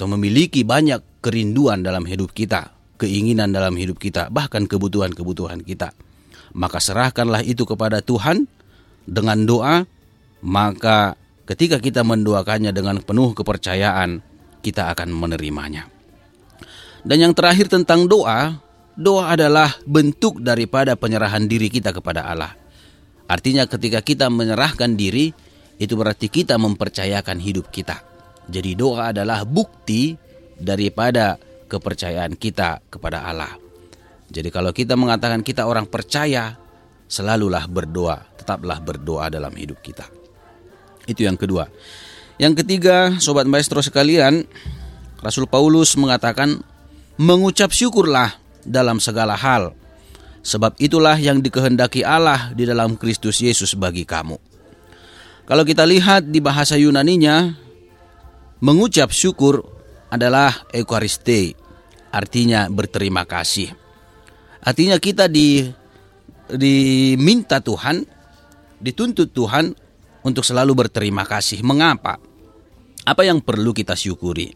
atau 0.00 0.08
memiliki 0.16 0.64
banyak 0.64 1.20
kerinduan 1.20 1.84
dalam 1.84 2.08
hidup 2.08 2.32
kita, 2.32 2.72
keinginan 2.96 3.52
dalam 3.52 3.76
hidup 3.76 4.00
kita, 4.00 4.32
bahkan 4.32 4.64
kebutuhan-kebutuhan 4.64 5.60
kita. 5.60 5.92
Maka 6.56 6.80
serahkanlah 6.80 7.44
itu 7.44 7.68
kepada 7.68 8.00
Tuhan 8.00 8.48
dengan 9.04 9.44
doa, 9.44 9.84
maka 10.40 11.20
ketika 11.44 11.76
kita 11.84 12.00
mendoakannya 12.00 12.72
dengan 12.72 13.04
penuh 13.04 13.36
kepercayaan, 13.36 14.24
kita 14.64 14.88
akan 14.88 15.12
menerimanya. 15.12 15.84
Dan 17.04 17.20
yang 17.20 17.36
terakhir 17.36 17.68
tentang 17.68 18.08
doa, 18.08 18.56
doa 18.96 19.36
adalah 19.36 19.68
bentuk 19.84 20.40
daripada 20.40 20.96
penyerahan 20.96 21.44
diri 21.44 21.68
kita 21.68 21.92
kepada 21.92 22.24
Allah. 22.24 22.56
Artinya 23.28 23.68
ketika 23.68 24.00
kita 24.00 24.32
menyerahkan 24.32 24.96
diri, 24.96 25.28
itu 25.76 25.92
berarti 25.92 26.32
kita 26.32 26.56
mempercayakan 26.56 27.36
hidup 27.36 27.68
kita. 27.68 28.09
Jadi 28.50 28.74
doa 28.74 29.14
adalah 29.14 29.46
bukti 29.46 30.18
daripada 30.58 31.38
kepercayaan 31.70 32.34
kita 32.34 32.82
kepada 32.90 33.22
Allah. 33.22 33.54
Jadi 34.30 34.50
kalau 34.50 34.74
kita 34.74 34.98
mengatakan 34.98 35.46
kita 35.46 35.66
orang 35.66 35.86
percaya, 35.86 36.58
selalulah 37.06 37.66
berdoa, 37.70 38.18
tetaplah 38.34 38.82
berdoa 38.82 39.30
dalam 39.30 39.54
hidup 39.54 39.78
kita. 39.78 40.06
Itu 41.06 41.22
yang 41.22 41.38
kedua. 41.38 41.70
Yang 42.42 42.66
ketiga, 42.66 43.14
sobat 43.22 43.46
maestro 43.46 43.78
sekalian, 43.82 44.46
Rasul 45.22 45.46
Paulus 45.46 45.94
mengatakan 45.94 46.58
mengucap 47.20 47.70
syukurlah 47.70 48.34
dalam 48.66 48.98
segala 48.98 49.38
hal 49.38 49.78
Sebab 50.40 50.80
itulah 50.80 51.20
yang 51.20 51.44
dikehendaki 51.44 52.00
Allah 52.00 52.52
di 52.56 52.64
dalam 52.64 52.96
Kristus 52.96 53.44
Yesus 53.44 53.76
bagi 53.76 54.08
kamu. 54.08 54.40
Kalau 55.44 55.64
kita 55.68 55.84
lihat 55.84 56.32
di 56.32 56.40
bahasa 56.40 56.80
Yunaninya, 56.80 57.52
mengucap 58.60 59.12
syukur 59.12 59.64
adalah 60.12 60.68
Euchariste, 60.72 61.56
artinya 62.12 62.68
berterima 62.68 63.24
kasih. 63.24 63.72
Artinya 64.60 65.00
kita 65.00 65.26
di 65.26 65.64
diminta 66.50 67.62
Tuhan, 67.62 68.04
dituntut 68.80 69.32
Tuhan 69.32 69.72
untuk 70.26 70.44
selalu 70.44 70.86
berterima 70.86 71.24
kasih. 71.24 71.64
Mengapa? 71.64 72.20
Apa 73.06 73.22
yang 73.24 73.40
perlu 73.40 73.72
kita 73.72 73.96
syukuri? 73.96 74.52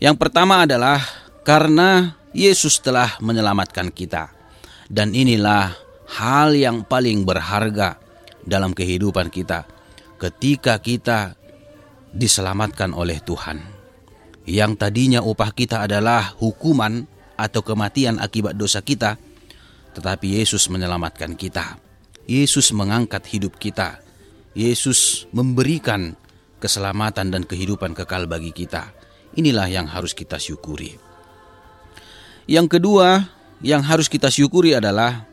Yang 0.00 0.16
pertama 0.18 0.64
adalah 0.64 0.98
karena 1.44 2.16
Yesus 2.32 2.80
telah 2.80 3.20
menyelamatkan 3.20 3.92
kita. 3.92 4.32
Dan 4.92 5.12
inilah 5.16 5.72
hal 6.20 6.52
yang 6.52 6.84
paling 6.84 7.24
berharga 7.24 7.96
dalam 8.44 8.76
kehidupan 8.76 9.32
kita 9.32 9.64
ketika 10.20 10.76
kita 10.78 11.34
diselamatkan 12.12 12.92
oleh 12.92 13.18
Tuhan. 13.24 13.60
Yang 14.44 14.72
tadinya 14.78 15.20
upah 15.22 15.50
kita 15.54 15.86
adalah 15.86 16.34
hukuman 16.38 17.06
atau 17.38 17.62
kematian 17.64 18.20
akibat 18.20 18.54
dosa 18.54 18.84
kita, 18.84 19.16
tetapi 19.96 20.40
Yesus 20.40 20.68
menyelamatkan 20.68 21.34
kita. 21.34 21.78
Yesus 22.28 22.70
mengangkat 22.70 23.26
hidup 23.28 23.58
kita. 23.58 23.98
Yesus 24.52 25.26
memberikan 25.32 26.14
keselamatan 26.62 27.32
dan 27.32 27.42
kehidupan 27.42 27.96
kekal 27.96 28.28
bagi 28.30 28.54
kita. 28.54 28.92
Inilah 29.34 29.66
yang 29.66 29.88
harus 29.88 30.12
kita 30.12 30.36
syukuri. 30.36 30.94
Yang 32.44 32.78
kedua, 32.78 33.26
yang 33.64 33.80
harus 33.80 34.10
kita 34.10 34.28
syukuri 34.28 34.76
adalah 34.76 35.24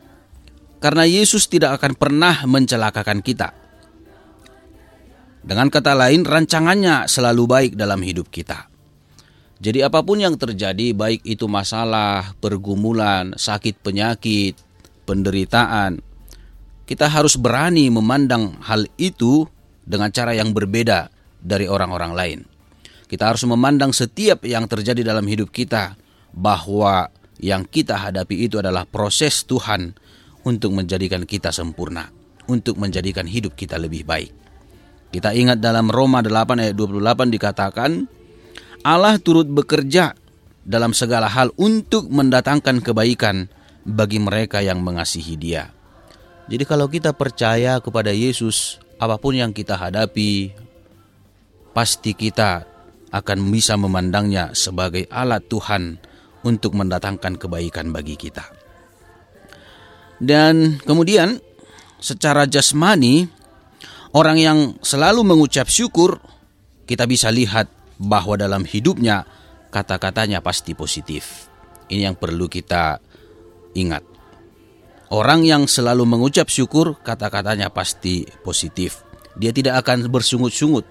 karena 0.80 1.04
Yesus 1.04 1.44
tidak 1.46 1.76
akan 1.76 1.92
pernah 1.98 2.48
mencelakakan 2.48 3.20
kita. 3.20 3.59
Dengan 5.40 5.72
kata 5.72 5.96
lain, 5.96 6.28
rancangannya 6.28 7.08
selalu 7.08 7.44
baik 7.48 7.72
dalam 7.76 8.00
hidup 8.04 8.28
kita. 8.28 8.68
Jadi 9.60 9.84
apa 9.84 10.00
pun 10.00 10.20
yang 10.20 10.40
terjadi, 10.40 10.96
baik 10.96 11.20
itu 11.24 11.44
masalah, 11.44 12.32
pergumulan, 12.40 13.36
sakit 13.36 13.84
penyakit, 13.84 14.56
penderitaan, 15.04 16.00
kita 16.88 17.06
harus 17.12 17.36
berani 17.36 17.92
memandang 17.92 18.56
hal 18.64 18.88
itu 18.96 19.44
dengan 19.84 20.08
cara 20.08 20.32
yang 20.32 20.56
berbeda 20.56 21.12
dari 21.38 21.68
orang-orang 21.68 22.12
lain. 22.16 22.40
Kita 23.04 23.28
harus 23.28 23.44
memandang 23.44 23.92
setiap 23.92 24.48
yang 24.48 24.64
terjadi 24.64 25.04
dalam 25.04 25.28
hidup 25.28 25.52
kita 25.52 25.92
bahwa 26.32 27.12
yang 27.36 27.68
kita 27.68 28.00
hadapi 28.00 28.48
itu 28.48 28.60
adalah 28.64 28.88
proses 28.88 29.44
Tuhan 29.44 29.92
untuk 30.48 30.72
menjadikan 30.72 31.28
kita 31.28 31.52
sempurna, 31.52 32.08
untuk 32.48 32.80
menjadikan 32.80 33.28
hidup 33.28 33.52
kita 33.52 33.76
lebih 33.76 34.08
baik. 34.08 34.39
Kita 35.10 35.34
ingat 35.34 35.58
dalam 35.58 35.90
Roma 35.90 36.22
8 36.22 36.62
ayat 36.62 36.74
28 36.78 37.34
dikatakan, 37.34 37.90
Allah 38.86 39.18
turut 39.18 39.50
bekerja 39.50 40.14
dalam 40.62 40.94
segala 40.94 41.26
hal 41.26 41.50
untuk 41.58 42.06
mendatangkan 42.06 42.78
kebaikan 42.78 43.50
bagi 43.82 44.22
mereka 44.22 44.62
yang 44.62 44.78
mengasihi 44.80 45.34
Dia. 45.34 45.66
Jadi, 46.46 46.62
kalau 46.62 46.86
kita 46.86 47.10
percaya 47.14 47.82
kepada 47.82 48.14
Yesus, 48.14 48.78
apa 49.02 49.18
pun 49.18 49.34
yang 49.34 49.50
kita 49.50 49.74
hadapi, 49.74 50.54
pasti 51.74 52.14
kita 52.14 52.66
akan 53.10 53.38
bisa 53.50 53.74
memandangnya 53.74 54.54
sebagai 54.54 55.10
alat 55.10 55.42
Tuhan 55.50 55.98
untuk 56.46 56.78
mendatangkan 56.78 57.34
kebaikan 57.34 57.90
bagi 57.90 58.14
kita. 58.14 58.46
Dan 60.22 60.78
kemudian, 60.86 61.42
secara 61.98 62.46
jasmani, 62.46 63.39
orang 64.14 64.36
yang 64.38 64.58
selalu 64.82 65.22
mengucap 65.26 65.66
syukur, 65.70 66.18
kita 66.86 67.06
bisa 67.06 67.30
lihat 67.30 67.70
bahwa 68.00 68.34
dalam 68.34 68.66
hidupnya 68.66 69.28
kata-katanya 69.70 70.42
pasti 70.42 70.74
positif. 70.74 71.46
Ini 71.90 72.10
yang 72.10 72.16
perlu 72.18 72.46
kita 72.46 72.98
ingat. 73.74 74.02
Orang 75.10 75.42
yang 75.42 75.66
selalu 75.66 76.06
mengucap 76.06 76.46
syukur, 76.46 76.94
kata-katanya 77.02 77.66
pasti 77.74 78.26
positif. 78.46 79.02
Dia 79.34 79.50
tidak 79.50 79.82
akan 79.82 80.06
bersungut-sungut. 80.06 80.86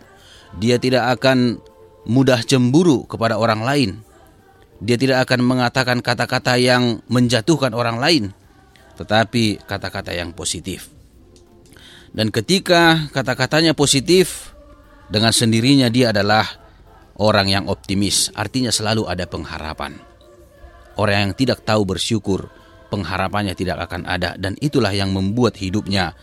Dia 0.59 0.75
tidak 0.75 1.07
akan 1.19 1.63
mudah 2.03 2.43
cemburu 2.43 3.07
kepada 3.07 3.39
orang 3.39 3.63
lain. 3.63 3.91
Dia 4.83 4.95
tidak 4.95 5.27
akan 5.27 5.43
mengatakan 5.43 5.99
kata-kata 6.03 6.55
yang 6.59 7.03
menjatuhkan 7.11 7.75
orang 7.75 7.99
lain, 7.99 8.23
tetapi 8.95 9.63
kata-kata 9.67 10.15
yang 10.15 10.31
positif. 10.31 10.98
Dan 12.09 12.33
ketika 12.33 13.09
kata-katanya 13.13 13.77
positif, 13.77 14.53
dengan 15.09 15.33
sendirinya 15.33 15.89
dia 15.89 16.09
adalah 16.09 16.45
orang 17.17 17.47
yang 17.49 17.65
optimis, 17.69 18.33
artinya 18.33 18.73
selalu 18.73 19.05
ada 19.05 19.25
pengharapan. 19.29 19.97
Orang 20.97 21.29
yang 21.29 21.33
tidak 21.37 21.63
tahu 21.63 21.85
bersyukur, 21.85 22.49
pengharapannya 22.89 23.53
tidak 23.53 23.89
akan 23.89 24.09
ada, 24.09 24.35
dan 24.35 24.57
itulah 24.59 24.91
yang 24.91 25.13
membuat 25.13 25.55
hidupnya 25.57 26.17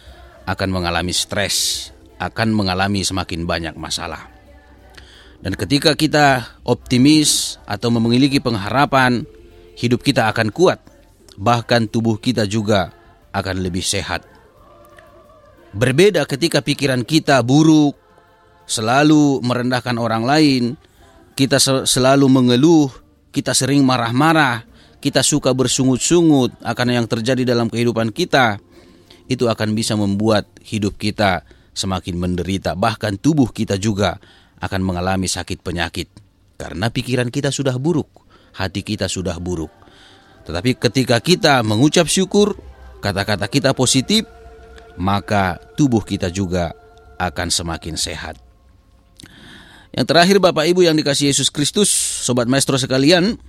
akan 0.47 0.69
mengalami 0.71 1.15
stres, 1.15 1.91
akan 2.19 2.55
mengalami 2.55 3.03
semakin 3.07 3.47
banyak 3.47 3.75
masalah. 3.79 4.31
Dan 5.41 5.55
ketika 5.55 5.95
kita 5.95 6.59
optimis 6.65 7.61
atau 7.69 7.93
memiliki 7.93 8.41
pengharapan, 8.41 9.23
hidup 9.77 10.01
kita 10.03 10.27
akan 10.33 10.51
kuat, 10.51 10.81
bahkan 11.37 11.87
tubuh 11.87 12.17
kita 12.17 12.49
juga 12.49 12.91
akan 13.31 13.61
lebih 13.61 13.85
sehat. 13.85 14.36
Berbeda 15.77 16.25
ketika 16.25 16.65
pikiran 16.65 17.05
kita 17.05 17.45
buruk, 17.45 17.93
selalu 18.65 19.45
merendahkan 19.45 20.01
orang 20.01 20.25
lain, 20.25 20.63
kita 21.37 21.61
selalu 21.85 22.33
mengeluh, 22.33 22.89
kita 23.29 23.53
sering 23.53 23.85
marah-marah, 23.85 24.65
kita 25.05 25.21
suka 25.21 25.53
bersungut-sungut 25.53 26.57
akan 26.65 26.97
yang 26.97 27.05
terjadi 27.05 27.45
dalam 27.45 27.69
kehidupan 27.69 28.09
kita, 28.09 28.57
itu 29.29 29.53
akan 29.53 29.77
bisa 29.77 29.93
membuat 30.01 30.49
hidup 30.65 30.97
kita 30.97 31.45
semakin 31.77 32.17
menderita, 32.17 32.73
bahkan 32.73 33.21
tubuh 33.21 33.53
kita 33.53 33.77
juga 33.77 34.17
akan 34.65 34.81
mengalami 34.81 35.29
sakit 35.29 35.61
penyakit 35.61 36.09
karena 36.57 36.89
pikiran 36.89 37.29
kita 37.29 37.53
sudah 37.53 37.77
buruk, 37.77 38.09
hati 38.57 38.81
kita 38.81 39.13
sudah 39.13 39.37
buruk. 39.37 39.71
Tetapi 40.49 40.81
ketika 40.81 41.21
kita 41.21 41.61
mengucap 41.61 42.09
syukur, 42.09 42.57
kata-kata 43.05 43.45
kita 43.53 43.77
positif, 43.77 44.25
maka 44.97 45.61
tubuh 45.77 46.03
kita 46.05 46.33
juga 46.33 46.73
akan 47.17 47.49
semakin 47.49 47.97
sehat. 47.97 48.37
Yang 49.97 50.07
terakhir 50.13 50.37
Bapak 50.45 50.69
Ibu 50.69 50.85
yang 50.85 50.97
dikasih 50.97 51.33
Yesus 51.33 51.49
Kristus, 51.49 51.89
Sobat 51.89 52.45
Maestro 52.45 52.77
sekalian, 52.77 53.41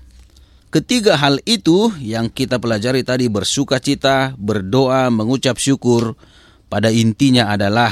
ketiga 0.72 1.20
hal 1.20 1.44
itu 1.44 1.92
yang 2.00 2.32
kita 2.32 2.56
pelajari 2.56 3.04
tadi 3.04 3.28
bersuka 3.28 3.84
cita, 3.84 4.32
berdoa, 4.40 5.12
mengucap 5.12 5.60
syukur, 5.60 6.16
pada 6.72 6.88
intinya 6.88 7.52
adalah 7.52 7.92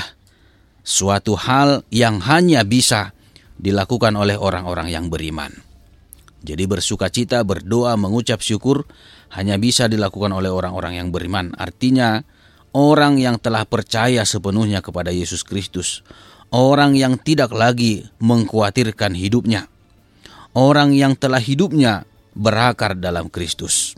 suatu 0.86 1.36
hal 1.36 1.84
yang 1.92 2.24
hanya 2.24 2.64
bisa 2.64 3.12
dilakukan 3.60 4.16
oleh 4.16 4.40
orang-orang 4.40 4.88
yang 4.92 5.12
beriman. 5.12 5.52
Jadi 6.46 6.64
bersuka 6.70 7.10
cita, 7.10 7.42
berdoa, 7.42 7.98
mengucap 7.98 8.40
syukur 8.40 8.86
hanya 9.34 9.58
bisa 9.58 9.90
dilakukan 9.90 10.30
oleh 10.30 10.54
orang-orang 10.54 11.02
yang 11.02 11.10
beriman. 11.10 11.58
Artinya 11.58 12.22
orang 12.76 13.16
yang 13.16 13.40
telah 13.40 13.64
percaya 13.64 14.28
sepenuhnya 14.28 14.84
kepada 14.84 15.16
Yesus 15.16 15.48
Kristus. 15.48 16.04
Orang 16.52 17.00
yang 17.00 17.16
tidak 17.16 17.56
lagi 17.56 18.06
mengkhawatirkan 18.20 19.16
hidupnya. 19.16 19.72
Orang 20.52 20.92
yang 20.92 21.16
telah 21.16 21.40
hidupnya 21.40 22.04
berakar 22.36 23.00
dalam 23.00 23.32
Kristus. 23.32 23.96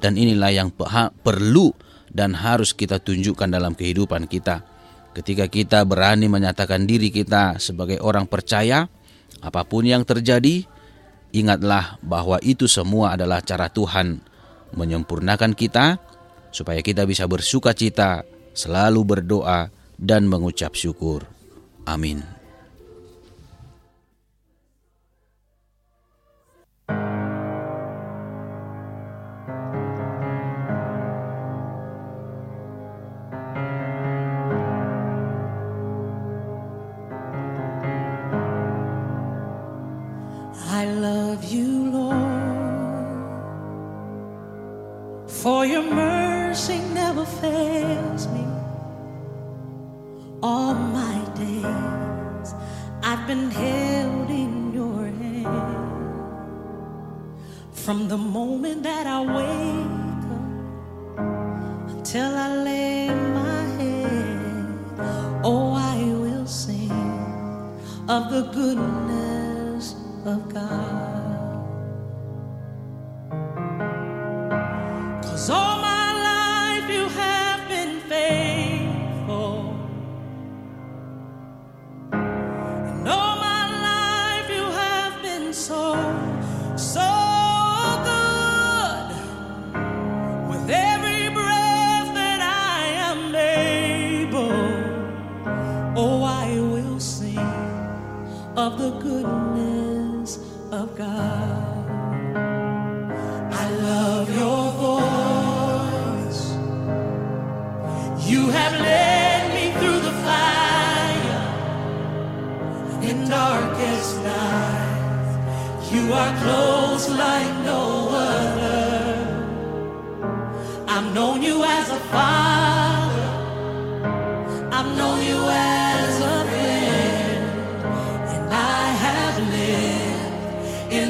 Dan 0.00 0.16
inilah 0.16 0.52
yang 0.52 0.68
perlu 1.20 1.72
dan 2.08 2.36
harus 2.36 2.72
kita 2.72 3.00
tunjukkan 3.00 3.48
dalam 3.48 3.72
kehidupan 3.72 4.28
kita 4.28 4.74
Ketika 5.14 5.46
kita 5.46 5.86
berani 5.86 6.26
menyatakan 6.26 6.90
diri 6.90 7.14
kita 7.14 7.62
sebagai 7.62 8.02
orang 8.02 8.26
percaya, 8.26 8.90
apa 9.38 9.62
pun 9.62 9.86
yang 9.86 10.02
terjadi, 10.02 10.66
ingatlah 11.30 12.02
bahwa 12.02 12.42
itu 12.42 12.66
semua 12.66 13.14
adalah 13.14 13.38
cara 13.38 13.70
Tuhan 13.70 14.18
menyempurnakan 14.74 15.54
kita 15.54 16.02
supaya 16.54 16.78
kita 16.78 17.02
bisa 17.02 17.26
bersuka 17.26 17.74
cita, 17.74 18.22
selalu 18.54 19.02
berdoa, 19.02 19.74
dan 19.98 20.30
mengucap 20.30 20.78
syukur. 20.78 21.26
Amin. 21.82 22.22
For 45.44 45.66
your 45.66 45.82
mercy. 45.82 46.23
mercy 46.54 46.78
never 46.94 47.24
fails 47.24 48.28
me. 48.28 48.44
All 50.40 50.72
my 50.72 51.18
days 51.34 52.54
I've 53.02 53.26
been 53.26 53.50
held 53.50 54.30
in 54.30 54.72
your 54.72 55.06
hand. 55.22 56.22
From 57.72 58.06
the 58.06 58.16
moment 58.16 58.84
that 58.84 59.04
I 59.04 59.20
wake 59.38 60.26
up 61.18 61.90
until 61.92 62.30
I 62.46 62.48
lay 62.68 63.08
my 63.40 63.62
head, 63.78 65.40
oh, 65.42 65.72
I 65.72 65.98
will 66.22 66.46
sing 66.46 66.92
of 68.08 68.30
the 68.30 68.42
goodness. 68.54 69.13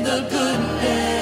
the 0.04 0.20
goodness. 0.28 1.13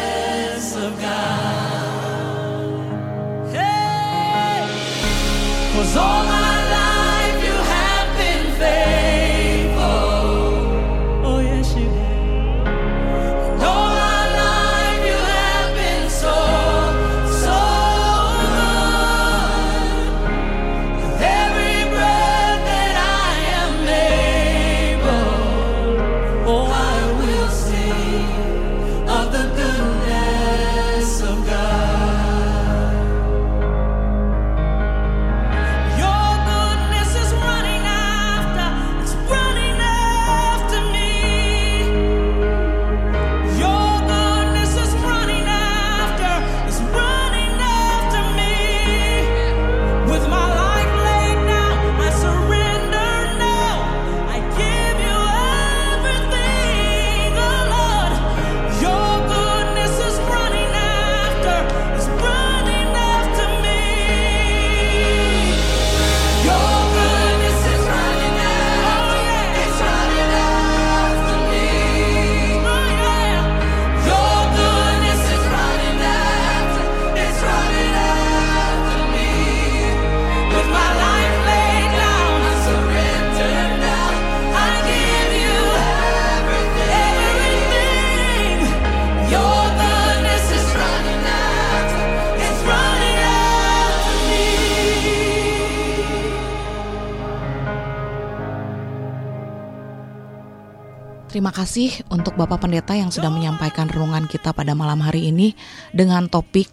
Terima 101.32 101.48
kasih 101.48 102.04
untuk 102.12 102.36
Bapak 102.36 102.68
Pendeta 102.68 102.92
yang 102.92 103.08
sudah 103.08 103.32
menyampaikan 103.32 103.88
renungan 103.88 104.28
kita 104.28 104.52
pada 104.52 104.76
malam 104.76 105.00
hari 105.00 105.32
ini 105.32 105.56
dengan 105.88 106.28
topik 106.28 106.68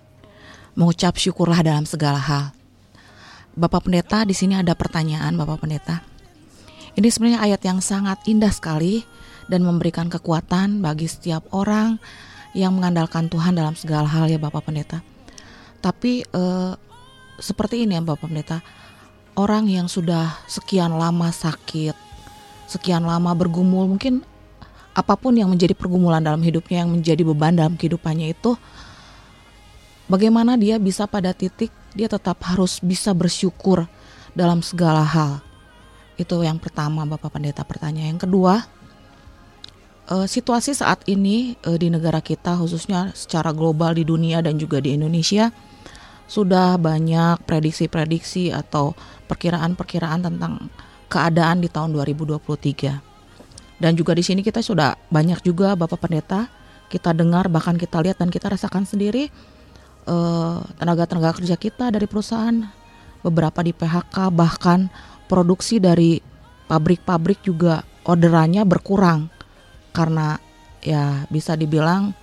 mengucap 0.76 1.16
syukurlah 1.16 1.64
dalam 1.64 1.88
segala 1.88 2.20
hal. 2.20 2.52
Bapak 3.56 3.88
Pendeta, 3.88 4.28
di 4.28 4.36
sini 4.36 4.60
ada 4.60 4.76
pertanyaan 4.76 5.40
Bapak 5.40 5.64
Pendeta. 5.64 6.04
Ini 6.92 7.08
sebenarnya 7.08 7.40
ayat 7.40 7.64
yang 7.64 7.80
sangat 7.80 8.20
indah 8.28 8.52
sekali 8.52 9.08
dan 9.48 9.64
memberikan 9.64 10.12
kekuatan 10.12 10.84
bagi 10.84 11.08
setiap 11.08 11.48
orang 11.56 11.96
yang 12.52 12.76
mengandalkan 12.76 13.32
Tuhan 13.32 13.56
dalam 13.56 13.80
segala 13.80 14.12
hal 14.12 14.28
ya 14.28 14.44
Bapak 14.44 14.68
Pendeta. 14.68 15.00
Tapi 15.80 16.28
eh, 16.28 16.74
seperti 17.40 17.88
ini 17.88 17.96
ya 17.96 18.04
Bapak 18.04 18.28
Pendeta, 18.28 18.60
orang 19.40 19.72
yang 19.72 19.88
sudah 19.88 20.36
sekian 20.52 21.00
lama 21.00 21.32
sakit, 21.32 21.96
sekian 22.68 23.08
lama 23.08 23.32
bergumul, 23.32 23.88
mungkin 23.88 24.28
apa 24.94 25.14
pun 25.16 25.36
yang 25.38 25.50
menjadi 25.50 25.78
pergumulan 25.78 26.20
dalam 26.20 26.42
hidupnya 26.42 26.84
yang 26.84 26.92
menjadi 26.92 27.22
beban 27.24 27.54
dalam 27.56 27.78
kehidupannya 27.78 28.34
itu 28.34 28.58
bagaimana 30.10 30.58
dia 30.58 30.82
bisa 30.82 31.06
pada 31.06 31.32
titik 31.32 31.70
dia 31.94 32.10
tetap 32.10 32.42
harus 32.46 32.82
bisa 32.82 33.14
bersyukur 33.14 33.90
dalam 34.38 34.62
segala 34.62 35.02
hal. 35.02 35.42
Itu 36.20 36.44
yang 36.44 36.60
pertama 36.60 37.08
Bapak 37.08 37.40
Pendeta 37.40 37.64
pertanyaan. 37.64 38.18
Yang 38.18 38.30
kedua, 38.30 38.54
uh, 40.12 40.28
situasi 40.28 40.76
saat 40.76 41.02
ini 41.10 41.56
uh, 41.66 41.78
di 41.80 41.90
negara 41.90 42.20
kita 42.20 42.60
khususnya 42.60 43.16
secara 43.16 43.56
global 43.56 43.96
di 43.96 44.04
dunia 44.06 44.44
dan 44.44 44.60
juga 44.60 44.84
di 44.84 44.94
Indonesia 45.00 45.50
sudah 46.30 46.78
banyak 46.78 47.42
prediksi-prediksi 47.50 48.54
atau 48.54 48.94
perkiraan-perkiraan 49.26 50.30
tentang 50.30 50.70
keadaan 51.10 51.66
di 51.66 51.70
tahun 51.74 51.98
2023. 51.98 53.09
Dan 53.80 53.96
juga 53.96 54.12
di 54.12 54.22
sini 54.22 54.44
kita 54.44 54.60
sudah 54.60 55.00
banyak 55.08 55.40
juga 55.42 55.74
Bapak 55.74 56.04
Pendeta 56.04 56.52
kita 56.90 57.14
dengar 57.14 57.48
bahkan 57.48 57.78
kita 57.78 58.02
lihat 58.02 58.18
dan 58.18 58.34
kita 58.34 58.50
rasakan 58.50 58.84
sendiri 58.84 59.30
tenaga 60.10 61.06
tenaga-tenaga 61.06 61.38
kerja 61.38 61.54
kita 61.54 61.94
dari 61.94 62.10
perusahaan 62.10 62.66
beberapa 63.22 63.62
di 63.62 63.78
PHK 63.78 64.34
bahkan 64.34 64.90
produksi 65.30 65.78
dari 65.78 66.18
pabrik-pabrik 66.66 67.46
juga 67.46 67.86
orderannya 68.10 68.66
berkurang 68.66 69.30
karena 69.94 70.42
ya 70.82 71.30
bisa 71.30 71.54
dibilang 71.54 72.18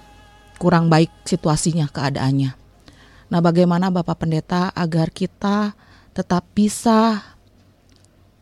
kurang 0.58 0.90
baik 0.90 1.12
situasinya 1.22 1.86
keadaannya. 1.86 2.58
Nah, 3.26 3.40
bagaimana 3.42 3.92
Bapak 3.92 4.26
Pendeta 4.26 4.74
agar 4.74 5.14
kita 5.14 5.78
tetap 6.10 6.42
bisa 6.56 7.22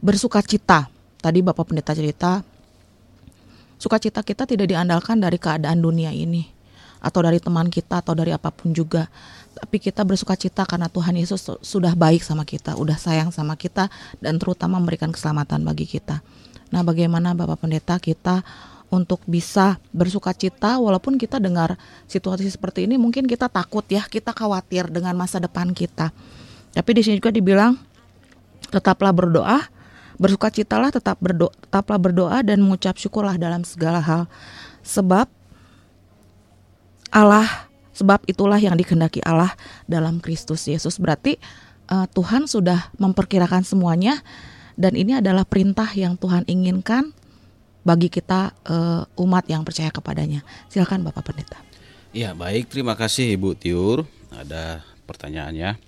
bersuka 0.00 0.40
cita? 0.40 0.88
Tadi 1.20 1.40
Bapak 1.44 1.68
Pendeta 1.68 1.92
cerita 1.92 2.44
Sukacita 3.84 4.24
kita 4.24 4.48
tidak 4.48 4.72
diandalkan 4.72 5.20
dari 5.20 5.36
keadaan 5.36 5.84
dunia 5.84 6.08
ini 6.08 6.48
atau 7.04 7.20
dari 7.20 7.36
teman 7.36 7.68
kita 7.68 8.00
atau 8.00 8.16
dari 8.16 8.32
apa 8.32 8.48
pun 8.48 8.72
juga. 8.72 9.12
Tapi 9.52 9.76
kita 9.76 10.00
bersuka 10.08 10.32
cita 10.40 10.64
karena 10.64 10.88
Tuhan 10.88 11.12
Yesus 11.20 11.60
sudah 11.60 11.92
baik 11.92 12.24
sama 12.24 12.48
kita, 12.48 12.80
udah 12.80 12.96
sayang 12.96 13.28
sama 13.28 13.60
kita 13.60 13.92
dan 14.24 14.40
terutama 14.40 14.80
memberikan 14.80 15.12
keselamatan 15.12 15.68
bagi 15.68 15.84
kita. 15.84 16.24
Nah, 16.72 16.80
bagaimana 16.80 17.36
Bapak 17.36 17.60
Pendeta 17.60 18.00
kita 18.00 18.40
untuk 18.88 19.20
bisa 19.28 19.76
bersuka 19.92 20.32
cita 20.32 20.80
walaupun 20.80 21.20
kita 21.20 21.36
dengar 21.36 21.76
situasi 22.08 22.48
seperti 22.48 22.88
ini 22.88 22.96
mungkin 22.96 23.28
kita 23.28 23.52
takut 23.52 23.84
ya, 23.92 24.00
kita 24.08 24.32
khawatir 24.32 24.88
dengan 24.88 25.12
masa 25.12 25.36
depan 25.44 25.76
kita. 25.76 26.08
Tapi 26.72 26.90
di 26.96 27.04
sini 27.04 27.20
juga 27.20 27.36
dibilang 27.36 27.76
tetaplah 28.72 29.12
berdoa 29.12 29.73
Bersukacitalah 30.14 30.94
tetap 30.94 31.18
berdoa, 31.18 31.50
tetaplah 31.58 31.98
berdoa 31.98 32.38
dan 32.46 32.62
mengucap 32.62 32.94
syukurlah 32.94 33.34
dalam 33.34 33.66
segala 33.66 33.98
hal. 33.98 34.30
Sebab 34.86 35.26
Allah, 37.10 37.70
sebab 37.94 38.22
itulah 38.26 38.58
yang 38.58 38.74
dikehendaki 38.74 39.22
Allah 39.22 39.54
dalam 39.86 40.18
Kristus 40.18 40.66
Yesus. 40.66 40.98
Berarti 40.98 41.38
uh, 41.90 42.06
Tuhan 42.10 42.46
sudah 42.46 42.94
memperkirakan 42.98 43.62
semuanya 43.66 44.22
dan 44.74 44.98
ini 44.98 45.18
adalah 45.18 45.46
perintah 45.46 45.86
yang 45.94 46.18
Tuhan 46.18 46.42
inginkan 46.50 47.14
bagi 47.86 48.10
kita 48.10 48.50
uh, 48.66 49.06
umat 49.22 49.46
yang 49.46 49.62
percaya 49.62 49.92
kepadanya. 49.94 50.42
Silakan 50.72 51.06
Bapak 51.06 51.30
Pendeta. 51.30 51.60
Ya, 52.10 52.34
baik. 52.34 52.70
Terima 52.70 52.98
kasih 52.98 53.34
Ibu 53.38 53.54
Tiur. 53.58 54.08
Ada 54.34 54.82
pertanyaannya. 55.06 55.78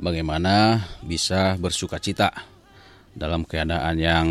Bagaimana 0.00 0.80
bisa 1.04 1.60
bersuka 1.60 2.00
cita 2.00 2.32
dalam 3.14 3.46
keadaan 3.46 3.96
yang 3.98 4.26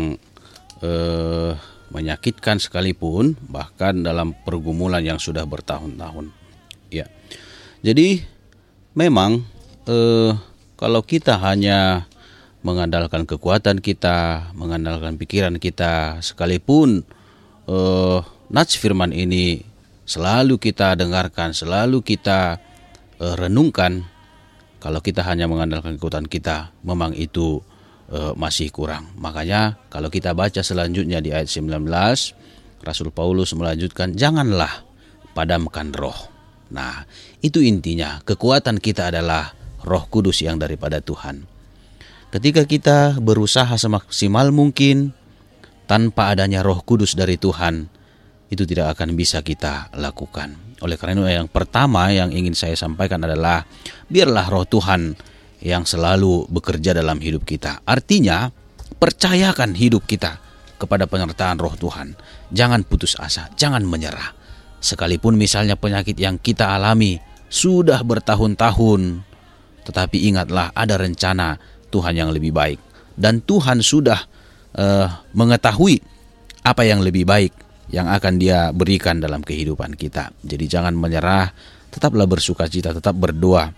eh, 0.80 1.52
menyakitkan 1.90 2.62
sekalipun, 2.62 3.34
bahkan 3.50 4.00
dalam 4.00 4.32
pergumulan 4.46 5.02
yang 5.02 5.18
sudah 5.18 5.42
bertahun-tahun. 5.44 6.30
Ya, 6.90 7.06
jadi 7.82 8.22
memang 8.94 9.42
eh, 9.86 10.32
kalau 10.78 11.02
kita 11.04 11.36
hanya 11.42 12.06
mengandalkan 12.60 13.24
kekuatan 13.24 13.80
kita, 13.80 14.52
mengandalkan 14.52 15.16
pikiran 15.16 15.56
kita, 15.56 16.20
sekalipun 16.20 17.02
eh, 17.66 18.18
nats 18.50 18.76
firman 18.76 19.10
ini 19.10 19.64
selalu 20.06 20.58
kita 20.58 20.98
dengarkan, 20.98 21.54
selalu 21.54 22.02
kita 22.02 22.58
eh, 23.18 23.34
renungkan, 23.38 24.06
kalau 24.80 25.04
kita 25.04 25.20
hanya 25.22 25.44
mengandalkan 25.44 26.00
kekuatan 26.00 26.26
kita, 26.26 26.72
memang 26.82 27.12
itu 27.12 27.60
uh, 28.10 28.32
masih 28.34 28.68
kurang. 28.74 29.14
Makanya 29.16 29.78
kalau 29.88 30.10
kita 30.12 30.34
baca 30.34 30.60
selanjutnya 30.60 31.22
di 31.22 31.30
ayat 31.34 31.48
19, 31.48 31.86
Rasul 32.80 33.08
Paulus 33.14 33.54
melanjutkan 33.54 34.14
janganlah 34.14 34.84
padamkan 35.32 35.94
roh. 35.94 36.28
Nah, 36.70 37.02
itu 37.42 37.62
intinya. 37.62 38.22
Kekuatan 38.22 38.78
kita 38.78 39.10
adalah 39.10 39.50
Roh 39.82 40.06
Kudus 40.06 40.44
yang 40.44 40.60
daripada 40.60 41.02
Tuhan. 41.02 41.46
Ketika 42.30 42.62
kita 42.62 43.18
berusaha 43.18 43.74
semaksimal 43.74 44.54
mungkin 44.54 45.10
tanpa 45.90 46.30
adanya 46.30 46.62
Roh 46.62 46.78
Kudus 46.86 47.18
dari 47.18 47.34
Tuhan, 47.34 47.90
itu 48.50 48.62
tidak 48.66 48.94
akan 48.98 49.18
bisa 49.18 49.42
kita 49.42 49.90
lakukan. 49.98 50.78
Oleh 50.82 50.94
karena 50.94 51.18
itu 51.18 51.26
yang 51.42 51.50
pertama 51.50 52.10
yang 52.14 52.30
ingin 52.30 52.54
saya 52.54 52.78
sampaikan 52.78 53.22
adalah 53.26 53.66
biarlah 54.06 54.46
Roh 54.46 54.66
Tuhan 54.66 55.18
yang 55.60 55.84
selalu 55.84 56.48
bekerja 56.48 56.96
dalam 56.96 57.20
hidup 57.20 57.44
kita. 57.44 57.84
Artinya, 57.84 58.48
percayakan 58.96 59.76
hidup 59.76 60.08
kita 60.08 60.40
kepada 60.80 61.04
penyertaan 61.04 61.60
roh 61.60 61.76
Tuhan. 61.76 62.16
Jangan 62.52 62.84
putus 62.88 63.16
asa, 63.20 63.52
jangan 63.56 63.84
menyerah. 63.84 64.32
Sekalipun 64.80 65.36
misalnya 65.36 65.76
penyakit 65.76 66.16
yang 66.16 66.40
kita 66.40 66.72
alami 66.72 67.20
sudah 67.52 68.00
bertahun-tahun, 68.00 69.20
tetapi 69.84 70.32
ingatlah 70.32 70.72
ada 70.72 70.96
rencana 70.96 71.60
Tuhan 71.92 72.16
yang 72.16 72.32
lebih 72.32 72.56
baik. 72.56 72.80
Dan 73.12 73.44
Tuhan 73.44 73.84
sudah 73.84 74.24
uh, 74.80 75.06
mengetahui 75.36 76.00
apa 76.64 76.82
yang 76.88 77.04
lebih 77.04 77.28
baik 77.28 77.52
yang 77.92 78.08
akan 78.08 78.40
dia 78.40 78.72
berikan 78.72 79.20
dalam 79.20 79.44
kehidupan 79.44 79.98
kita. 79.98 80.32
Jadi 80.40 80.64
jangan 80.70 80.96
menyerah, 80.96 81.52
tetaplah 81.92 82.24
bersuka 82.24 82.70
cita, 82.70 82.94
tetap 82.96 83.18
berdoa 83.18 83.74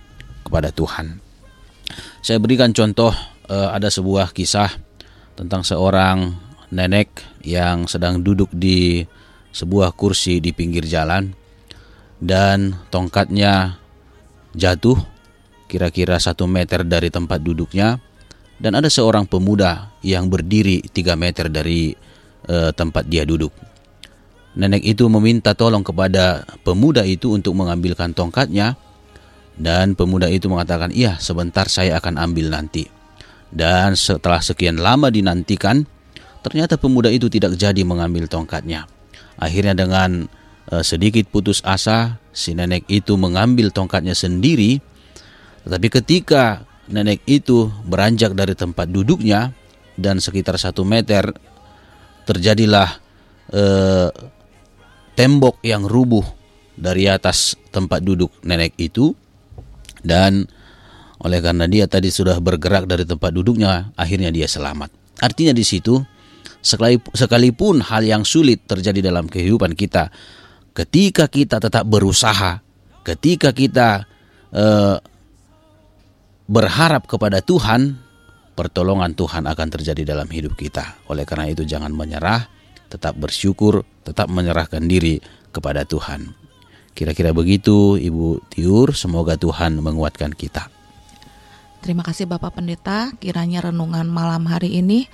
kepada 0.46 0.70
Tuhan. 0.70 1.31
Saya 2.22 2.38
berikan 2.38 2.70
contoh 2.70 3.10
uh, 3.50 3.74
ada 3.74 3.90
sebuah 3.90 4.30
kisah 4.30 4.70
tentang 5.34 5.66
seorang 5.66 6.30
nenek 6.70 7.10
yang 7.42 7.90
sedang 7.90 8.22
duduk 8.22 8.46
di 8.54 9.02
sebuah 9.50 9.90
kursi 9.98 10.38
di 10.38 10.54
pinggir 10.54 10.86
jalan 10.86 11.34
dan 12.22 12.78
tongkatnya 12.94 13.74
jatuh 14.54 14.94
kira-kira 15.66 16.22
satu 16.22 16.46
meter 16.46 16.86
dari 16.86 17.10
tempat 17.10 17.42
duduknya 17.42 17.98
dan 18.62 18.78
ada 18.78 18.86
seorang 18.86 19.26
pemuda 19.26 19.90
yang 20.06 20.30
berdiri 20.30 20.78
tiga 20.94 21.18
meter 21.18 21.50
dari 21.50 21.90
uh, 22.46 22.70
tempat 22.70 23.02
dia 23.10 23.26
duduk. 23.26 23.50
Nenek 24.54 24.86
itu 24.86 25.10
meminta 25.10 25.58
tolong 25.58 25.82
kepada 25.82 26.46
pemuda 26.62 27.02
itu 27.02 27.34
untuk 27.34 27.58
mengambilkan 27.58 28.14
tongkatnya 28.14 28.78
dan 29.56 29.92
pemuda 29.92 30.28
itu 30.32 30.48
mengatakan, 30.48 30.92
"Iya, 30.92 31.20
sebentar 31.20 31.68
saya 31.68 32.00
akan 32.00 32.16
ambil 32.16 32.52
nanti." 32.52 32.88
Dan 33.52 33.92
setelah 34.00 34.40
sekian 34.40 34.80
lama 34.80 35.12
dinantikan, 35.12 35.84
ternyata 36.40 36.80
pemuda 36.80 37.12
itu 37.12 37.28
tidak 37.28 37.60
jadi 37.60 37.84
mengambil 37.84 38.24
tongkatnya. 38.24 38.88
Akhirnya 39.36 39.76
dengan 39.76 40.24
uh, 40.72 40.80
sedikit 40.80 41.28
putus 41.28 41.60
asa, 41.60 42.16
si 42.32 42.56
nenek 42.56 42.88
itu 42.88 43.12
mengambil 43.20 43.68
tongkatnya 43.68 44.16
sendiri. 44.16 44.80
Tetapi 45.68 45.88
ketika 46.00 46.64
nenek 46.88 47.20
itu 47.28 47.68
beranjak 47.84 48.32
dari 48.32 48.56
tempat 48.56 48.88
duduknya 48.88 49.52
dan 50.00 50.16
sekitar 50.16 50.56
satu 50.56 50.82
meter, 50.88 51.28
terjadilah 52.24 52.88
uh, 53.52 54.08
tembok 55.12 55.60
yang 55.60 55.84
rubuh 55.84 56.24
dari 56.72 57.04
atas 57.04 57.52
tempat 57.68 58.00
duduk 58.00 58.32
nenek 58.40 58.72
itu 58.80 59.12
dan 60.02 60.46
oleh 61.22 61.38
karena 61.38 61.70
dia 61.70 61.86
tadi 61.86 62.10
sudah 62.10 62.42
bergerak 62.42 62.90
dari 62.90 63.06
tempat 63.06 63.30
duduknya, 63.30 63.94
akhirnya 63.94 64.34
dia 64.34 64.50
selamat. 64.50 64.90
Artinya 65.22 65.54
di 65.54 65.62
situ 65.62 66.02
sekalipun 67.14 67.82
hal 67.82 68.02
yang 68.02 68.26
sulit 68.26 68.66
terjadi 68.66 69.06
dalam 69.10 69.30
kehidupan 69.30 69.78
kita, 69.78 70.10
ketika 70.74 71.30
kita 71.30 71.62
tetap 71.62 71.86
berusaha, 71.86 72.58
ketika 73.06 73.54
kita 73.54 74.02
uh, 74.50 74.98
berharap 76.50 77.06
kepada 77.06 77.38
Tuhan, 77.38 78.02
pertolongan 78.58 79.14
Tuhan 79.14 79.46
akan 79.46 79.68
terjadi 79.70 80.02
dalam 80.02 80.26
hidup 80.26 80.58
kita. 80.58 81.06
Oleh 81.06 81.22
karena 81.22 81.46
itu, 81.46 81.62
jangan 81.62 81.94
menyerah, 81.94 82.50
tetap 82.90 83.14
bersyukur, 83.14 83.86
tetap 84.02 84.26
menyerahkan 84.26 84.82
diri 84.82 85.22
kepada 85.54 85.86
Tuhan. 85.86 86.41
Kira-kira 86.92 87.32
begitu, 87.32 87.96
Ibu 87.96 88.44
Tiur. 88.52 88.92
Semoga 88.92 89.40
Tuhan 89.40 89.80
menguatkan 89.80 90.36
kita. 90.36 90.68
Terima 91.82 92.06
kasih 92.06 92.30
Bapak 92.30 92.62
Pendeta, 92.62 93.10
kiranya 93.18 93.66
renungan 93.66 94.06
malam 94.06 94.46
hari 94.46 94.78
ini 94.78 95.10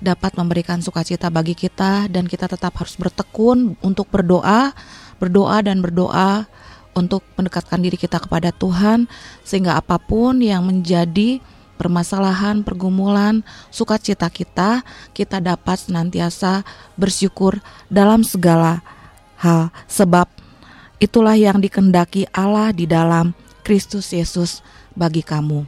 dapat 0.00 0.38
memberikan 0.40 0.80
sukacita 0.80 1.28
bagi 1.28 1.52
kita 1.52 2.08
dan 2.08 2.24
kita 2.24 2.48
tetap 2.48 2.72
harus 2.80 2.96
bertekun 2.96 3.76
untuk 3.84 4.08
berdoa, 4.08 4.72
berdoa 5.20 5.58
dan 5.60 5.84
berdoa 5.84 6.48
untuk 6.96 7.20
mendekatkan 7.36 7.84
diri 7.84 8.00
kita 8.00 8.22
kepada 8.24 8.54
Tuhan 8.56 9.04
sehingga 9.44 9.76
apa 9.76 10.00
pun 10.00 10.40
yang 10.40 10.64
menjadi 10.64 11.44
permasalahan, 11.78 12.64
pergumulan, 12.66 13.46
sukacita 13.70 14.32
kita, 14.32 14.82
kita 15.14 15.38
dapat 15.38 15.76
senantiasa 15.76 16.64
bersyukur 16.98 17.62
dalam 17.86 18.24
segala 18.24 18.82
hal 19.38 19.70
sebab 19.86 20.26
itulah 20.98 21.38
yang 21.38 21.62
dikendaki 21.62 22.26
Allah 22.34 22.74
di 22.74 22.84
dalam 22.84 23.34
Kristus 23.62 24.10
Yesus 24.10 24.62
bagi 24.94 25.22
kamu. 25.22 25.66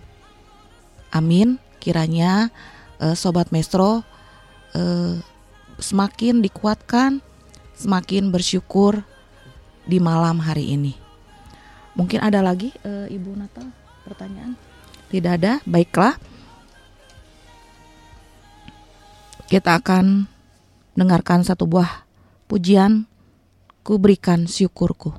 Amin. 1.11 1.59
Kiranya 1.81 2.53
uh, 3.01 3.17
sobat 3.17 3.51
Mestro 3.51 4.03
uh, 4.77 5.15
semakin 5.81 6.45
dikuatkan, 6.45 7.25
semakin 7.75 8.31
bersyukur 8.31 9.03
di 9.89 9.99
malam 9.99 10.39
hari 10.39 10.77
ini. 10.77 10.95
Mungkin 11.99 12.23
ada 12.23 12.45
lagi 12.45 12.71
uh, 12.87 13.11
Ibu 13.11 13.35
Natal 13.35 13.67
pertanyaan? 14.07 14.55
Tidak 15.11 15.33
ada. 15.35 15.59
Baiklah. 15.67 16.15
Kita 19.51 19.83
akan 19.83 20.31
dengarkan 20.95 21.43
satu 21.43 21.67
buah 21.67 22.07
pujian 22.47 23.10
ku 23.91 23.99
berikan 23.99 24.47
syukurku. 24.47 25.19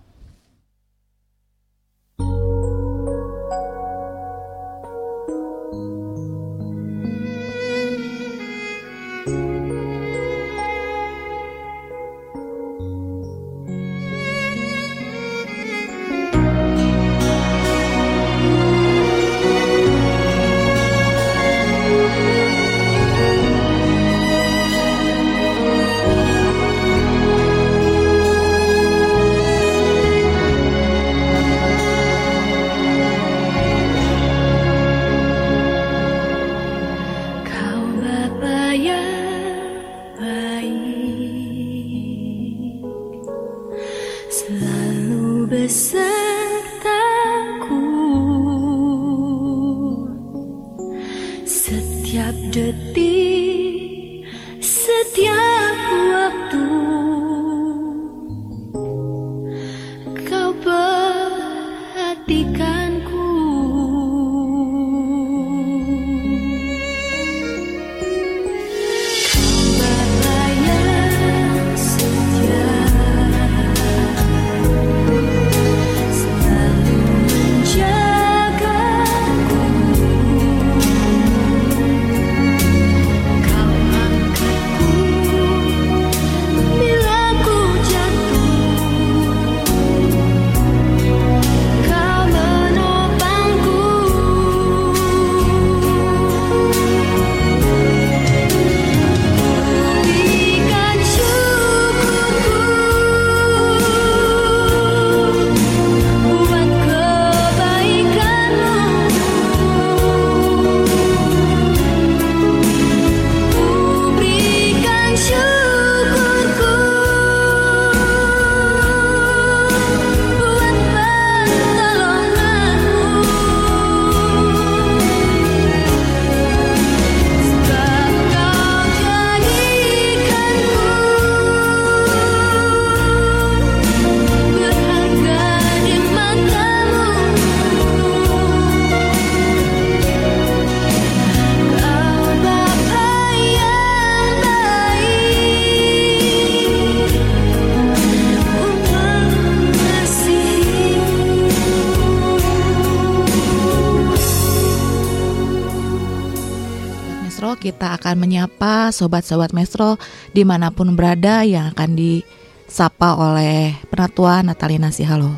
Akan 158.11 158.27
menyapa 158.27 158.91
sobat-sobat 158.91 159.55
Mestro 159.55 159.95
di 160.35 160.43
mana 160.43 160.67
pun 160.67 160.99
berada 160.99 161.47
yang 161.47 161.71
akan 161.71 161.95
disapa 161.95 163.15
oleh 163.15 163.79
Penatua 163.87 164.43
Natalina 164.43 164.91
Halo. 164.91 165.31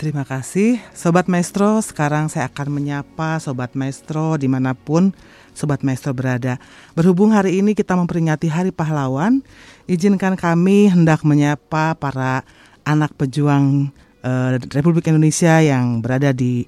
Terima 0.00 0.24
kasih 0.24 0.80
Sobat 0.96 1.28
Maestro. 1.28 1.84
Sekarang 1.84 2.32
saya 2.32 2.48
akan 2.48 2.80
menyapa 2.80 3.36
Sobat 3.44 3.76
Maestro 3.76 4.40
di 4.40 4.48
mana 4.48 4.72
pun 4.72 5.12
Sobat 5.52 5.84
Maestro 5.84 6.16
berada. 6.16 6.56
Berhubung 6.96 7.36
hari 7.36 7.60
ini 7.60 7.76
kita 7.76 7.92
memperingati 7.92 8.48
Hari 8.48 8.72
Pahlawan 8.72 9.44
Izinkan 9.84 10.40
kami 10.40 10.88
hendak 10.88 11.28
menyapa 11.28 11.92
para 11.92 12.40
anak 12.88 13.12
pejuang 13.20 13.92
uh, 14.24 14.56
Republik 14.72 15.12
Indonesia 15.12 15.60
yang 15.60 16.00
berada 16.00 16.32
di 16.32 16.64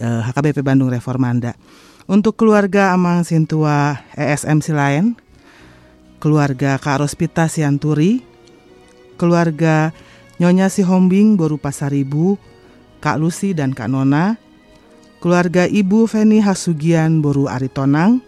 uh, 0.00 0.24
eh, 0.24 0.32
HKBP 0.32 0.64
Bandung 0.64 0.88
Reformanda 0.88 1.52
untuk 2.08 2.40
keluarga 2.40 2.96
Amang 2.96 3.20
Sintua 3.20 4.00
ESM 4.16 4.64
Silain, 4.64 5.12
keluarga 6.24 6.80
Kak 6.80 7.04
Rospita 7.04 7.52
Sianturi, 7.52 8.24
keluarga 9.20 9.92
Nyonya 10.40 10.72
Sihombing 10.72 11.36
Boru 11.36 11.60
Pasaribu, 11.60 12.40
Kak 13.04 13.20
Lucy 13.20 13.52
dan 13.52 13.76
Kak 13.76 13.92
Nona, 13.92 14.40
keluarga 15.20 15.68
Ibu 15.68 16.08
Feni 16.08 16.40
Hasugian 16.40 17.20
Boru 17.20 17.44
Aritonang, 17.44 18.24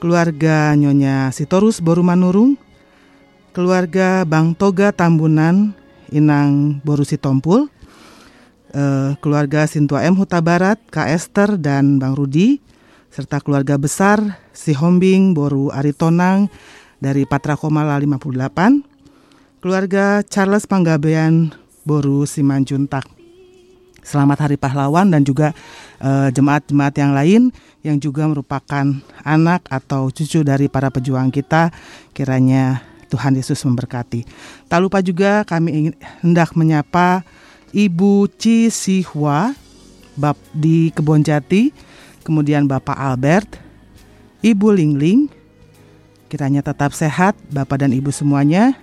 keluarga 0.00 0.72
Nyonya 0.72 1.28
Sitorus 1.28 1.84
Boru 1.84 2.00
Manurung, 2.00 2.56
keluarga 3.52 4.24
Bang 4.24 4.56
Toga 4.56 4.96
Tambunan 4.96 5.76
Inang 6.08 6.80
Boru 6.80 7.04
Sitompul, 7.04 7.68
uh, 8.72 9.12
keluarga 9.20 9.68
Sintua 9.68 10.08
M 10.08 10.16
Huta 10.16 10.40
Barat, 10.40 10.80
Kak 10.88 11.12
Esther 11.12 11.60
dan 11.60 12.00
Bang 12.00 12.16
Rudi, 12.16 12.64
serta 13.14 13.38
keluarga 13.38 13.78
besar 13.78 14.42
si 14.50 14.74
Hombing, 14.74 15.38
Boru 15.38 15.70
Aritonang, 15.70 16.50
dari 16.98 17.22
Patra 17.22 17.54
Komala 17.54 17.94
58, 17.94 18.82
keluarga 19.62 20.26
Charles 20.26 20.66
Panggabean 20.66 21.54
Boru 21.86 22.26
Simanjuntak. 22.26 23.06
Selamat 24.02 24.50
Hari 24.50 24.58
Pahlawan 24.58 25.14
dan 25.14 25.22
juga 25.22 25.54
eh, 26.02 26.28
jemaat-jemaat 26.34 26.94
yang 26.98 27.12
lain 27.14 27.42
yang 27.86 28.02
juga 28.02 28.26
merupakan 28.26 28.84
anak 29.22 29.62
atau 29.70 30.10
cucu 30.10 30.42
dari 30.42 30.66
para 30.66 30.90
pejuang 30.90 31.30
kita. 31.30 31.70
Kiranya 32.10 32.82
Tuhan 33.14 33.38
Yesus 33.38 33.62
memberkati. 33.62 34.26
Tak 34.66 34.82
lupa 34.82 34.98
juga 34.98 35.46
kami 35.46 35.70
ingin 35.70 35.94
hendak 36.18 36.50
menyapa 36.58 37.22
Ibu 37.70 38.26
Cisihwa 38.36 39.54
bab 40.18 40.34
di 40.50 40.90
Kebonjati, 40.90 41.93
kemudian 42.24 42.64
Bapak 42.64 42.96
Albert, 42.96 43.60
Ibu 44.40 44.72
Lingling, 44.72 45.28
kiranya 46.32 46.64
tetap 46.64 46.96
sehat 46.96 47.36
Bapak 47.52 47.84
dan 47.84 47.92
Ibu 47.92 48.10
semuanya. 48.10 48.74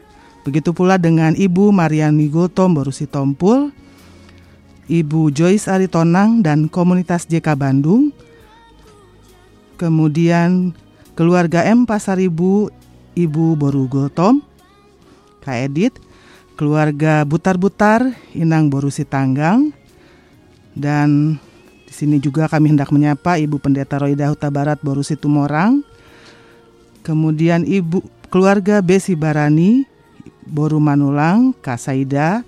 Begitu 0.45 0.73
pula 0.73 0.97
dengan 0.97 1.33
Ibu 1.33 1.69
Mariani 1.73 2.29
Gotom 2.29 2.77
Borusi 2.77 3.05
Tompul, 3.05 3.73
Ibu 4.89 5.29
Joyce 5.33 5.69
Aritonang 5.69 6.41
dan 6.41 6.65
komunitas 6.69 7.29
JK 7.29 7.53
Bandung. 7.53 8.09
Kemudian 9.77 10.73
keluarga 11.17 11.65
M 11.65 11.85
Pasaribu, 11.85 12.69
Ibu 13.17 13.57
Boru 13.57 13.85
Gotom, 13.85 14.41
Kak 15.41 15.57
Edit, 15.69 15.93
keluarga 16.57 17.25
Butar-Butar, 17.25 18.13
Inang 18.37 18.69
Borusi 18.69 19.05
Tanggang, 19.05 19.73
dan 20.77 21.37
di 21.91 22.07
sini 22.07 22.23
juga 22.23 22.47
kami 22.47 22.71
hendak 22.71 22.87
menyapa 22.95 23.35
Ibu 23.35 23.59
Pendeta 23.59 23.99
Roida 23.99 24.31
Huta 24.31 24.47
Barat 24.47 24.79
Borusi 24.79 25.19
Tumorang, 25.19 25.83
kemudian 27.03 27.67
Ibu 27.67 27.99
keluarga 28.31 28.79
Besi 28.79 29.11
Barani, 29.11 29.83
Boru 30.47 30.79
Manulang, 30.79 31.51
Kak 31.59 31.75
Saida, 31.75 32.47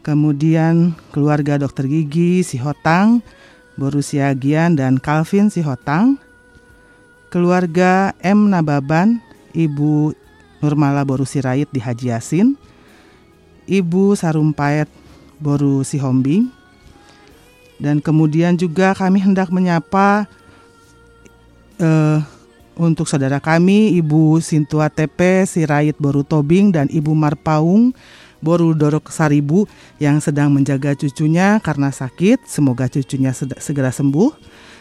kemudian 0.00 0.96
keluarga 1.12 1.60
dokter 1.60 1.84
gigi 1.84 2.40
Sihotang, 2.40 3.20
Borussia 3.76 4.32
Gian 4.32 4.72
dan 4.72 4.96
Calvin 4.96 5.52
Sihotang, 5.52 6.16
keluarga 7.28 8.16
M. 8.24 8.48
Nababan, 8.48 9.20
Ibu 9.52 10.16
Nurmala 10.64 11.04
Boru 11.04 11.28
Sirait 11.28 11.68
di 11.68 11.76
Haji 11.76 12.08
Yasin, 12.08 12.56
Ibu 13.68 14.16
Sarumpayet 14.16 14.88
Boru 15.36 15.84
Sihombing, 15.84 16.59
dan 17.80 17.98
kemudian 18.04 18.54
juga 18.60 18.92
kami 18.92 19.24
hendak 19.24 19.48
menyapa 19.48 20.28
uh, 21.80 22.20
untuk 22.76 23.08
saudara 23.08 23.40
kami 23.40 23.96
Ibu 23.98 24.40
Sintua 24.40 24.88
TP 24.92 25.44
Sirait 25.48 25.96
Boru 25.96 26.22
Tobing 26.22 26.72
dan 26.72 26.86
Ibu 26.92 27.12
Marpaung 27.16 27.96
Boru 28.40 28.72
Dorok 28.72 29.12
Saribu 29.12 29.68
yang 30.00 30.18
sedang 30.18 30.48
menjaga 30.48 30.96
cucunya 30.96 31.60
karena 31.60 31.92
sakit. 31.92 32.48
Semoga 32.48 32.88
cucunya 32.88 33.36
segera 33.36 33.92
sembuh. 33.92 34.32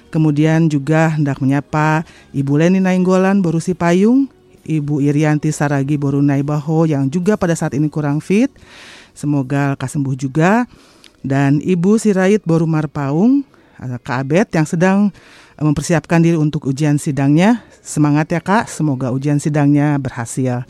Kemudian 0.10 0.72
juga 0.72 1.14
hendak 1.14 1.38
menyapa 1.44 2.02
Ibu 2.34 2.58
Leni 2.58 2.82
Nainggolan 2.82 3.46
Boru 3.46 3.62
Sipayung, 3.62 4.26
Ibu 4.66 5.06
Irianti 5.06 5.54
Saragi 5.54 6.02
Boru 6.02 6.24
Naibaho 6.24 6.90
yang 6.90 7.12
juga 7.12 7.38
pada 7.38 7.54
saat 7.54 7.78
ini 7.78 7.92
kurang 7.92 8.24
fit. 8.24 8.50
Semoga 9.14 9.76
lekas 9.76 9.94
sembuh 9.94 10.16
juga. 10.18 10.66
Dan 11.26 11.60
Ibu 11.60 12.00
Sirait 12.00 12.42
Boru 12.48 12.64
Marpaung, 12.66 13.44
Kak 13.80 14.28
Abed 14.28 14.48
yang 14.52 14.68
sedang 14.68 14.98
eh, 15.56 15.64
mempersiapkan 15.64 16.20
diri 16.20 16.36
untuk 16.36 16.68
ujian 16.68 17.00
sidangnya. 17.00 17.64
Semangat 17.80 18.32
ya 18.32 18.44
Kak, 18.44 18.68
semoga 18.68 19.12
ujian 19.12 19.40
sidangnya 19.40 19.96
berhasil. 20.00 20.68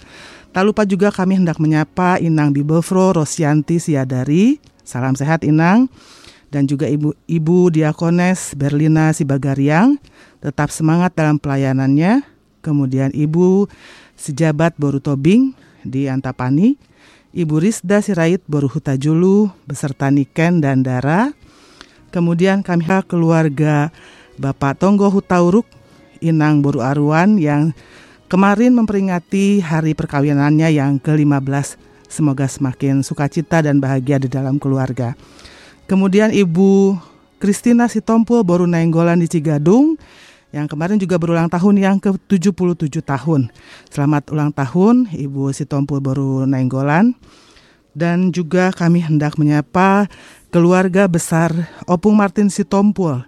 Tak 0.49 0.63
lupa 0.65 0.81
juga 0.85 1.13
kami 1.13 1.37
hendak 1.37 1.61
menyapa 1.61 2.17
Inang 2.17 2.49
Bibelfro 2.53 3.13
Rosyanti 3.13 3.77
Siadari. 3.77 4.57
Salam 4.81 5.13
sehat 5.13 5.45
Inang. 5.45 5.89
Dan 6.49 6.65
juga 6.65 6.89
Ibu 6.89 7.13
Ibu 7.29 7.69
Diakones 7.69 8.57
Berlina 8.57 9.13
Sibagariang. 9.13 10.01
Tetap 10.41 10.73
semangat 10.73 11.13
dalam 11.13 11.37
pelayanannya. 11.37 12.25
Kemudian 12.65 13.13
Ibu 13.13 13.69
Sejabat 14.17 14.73
Boru 14.81 14.97
Tobing 14.97 15.53
di 15.85 16.09
Antapani. 16.09 16.73
Ibu 17.29 17.61
Rizda 17.61 18.01
Sirait 18.01 18.41
Boru 18.49 18.65
Hutajulu 18.65 19.53
beserta 19.69 20.09
Niken 20.09 20.65
dan 20.65 20.81
Dara. 20.81 21.29
Kemudian 22.09 22.65
kami 22.65 22.89
keluarga 23.05 23.93
Bapak 24.41 24.81
Tonggo 24.81 25.13
Hutauruk 25.13 25.69
Inang 26.25 26.65
Boru 26.65 26.81
Arwan 26.81 27.37
yang 27.37 27.77
kemarin 28.33 28.73
memperingati 28.73 29.61
hari 29.61 29.93
perkawinannya 29.93 30.73
yang 30.73 30.97
ke-15. 30.97 31.77
Semoga 32.09 32.49
semakin 32.49 33.05
sukacita 33.05 33.61
dan 33.61 33.77
bahagia 33.77 34.17
di 34.17 34.25
dalam 34.25 34.57
keluarga. 34.57 35.13
Kemudian 35.85 36.33
Ibu 36.33 36.97
Kristina 37.37 37.85
Sitompul 37.85 38.41
baru 38.41 38.65
Nainggolan 38.65 39.21
di 39.21 39.29
Cigadung 39.29 40.01
yang 40.49 40.65
kemarin 40.65 40.97
juga 40.97 41.21
berulang 41.21 41.45
tahun 41.45 41.75
yang 41.77 41.97
ke-77 42.01 43.05
tahun. 43.05 43.53
Selamat 43.93 44.33
ulang 44.33 44.49
tahun 44.49 45.05
Ibu 45.13 45.53
Sitompul 45.53 46.01
baru 46.01 46.49
Nainggolan. 46.49 47.13
Dan 47.93 48.29
juga 48.33 48.69
kami 48.73 49.01
hendak 49.01 49.37
menyapa 49.37 50.09
keluarga 50.53 51.09
besar 51.09 51.53
Opung 51.89 52.17
Martin 52.17 52.49
Sitompul 52.49 53.25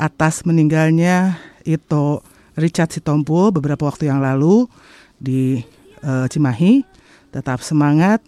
atas 0.00 0.44
meninggalnya 0.44 1.36
Ito 1.64 2.24
Richard 2.56 2.92
Sitompul 2.92 3.52
beberapa 3.52 3.88
waktu 3.88 4.08
yang 4.08 4.20
lalu 4.20 4.68
di 5.16 5.64
uh, 6.04 6.28
Cimahi. 6.28 6.84
Tetap 7.32 7.64
semangat. 7.64 8.20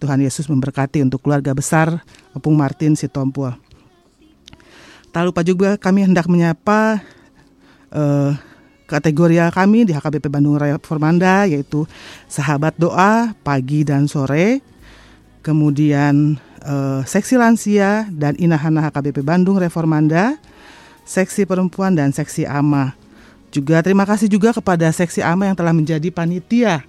Tuhan 0.00 0.20
Yesus 0.20 0.52
memberkati 0.52 1.00
untuk 1.00 1.24
keluarga 1.24 1.56
besar 1.56 2.04
Opung 2.36 2.56
Martin 2.56 2.92
Sitompul. 2.92 3.56
Tak 5.14 5.22
lupa 5.24 5.40
juga 5.40 5.80
kami 5.80 6.04
hendak 6.04 6.28
menyapa 6.28 7.00
uh, 7.94 8.34
kategori 8.84 9.40
kami 9.54 9.88
di 9.88 9.92
HKBP 9.96 10.28
Bandung 10.28 10.60
Raya 10.60 10.76
Formanda 10.82 11.48
yaitu 11.48 11.88
sahabat 12.28 12.76
doa 12.76 13.32
pagi 13.40 13.86
dan 13.86 14.04
sore, 14.10 14.60
kemudian 15.40 16.36
uh, 16.64 17.00
seksi 17.06 17.40
lansia 17.40 18.08
dan 18.12 18.36
inahana 18.36 18.84
HKBP 18.90 19.24
Bandung 19.24 19.56
Reformanda, 19.56 20.36
seksi 21.08 21.48
perempuan 21.48 21.96
dan 21.96 22.12
seksi 22.12 22.44
ama. 22.44 22.92
Juga 23.54 23.78
terima 23.86 24.02
kasih 24.02 24.26
juga 24.26 24.50
kepada 24.50 24.90
seksi 24.90 25.22
AMA 25.22 25.54
yang 25.54 25.56
telah 25.56 25.70
menjadi 25.70 26.10
panitia 26.10 26.82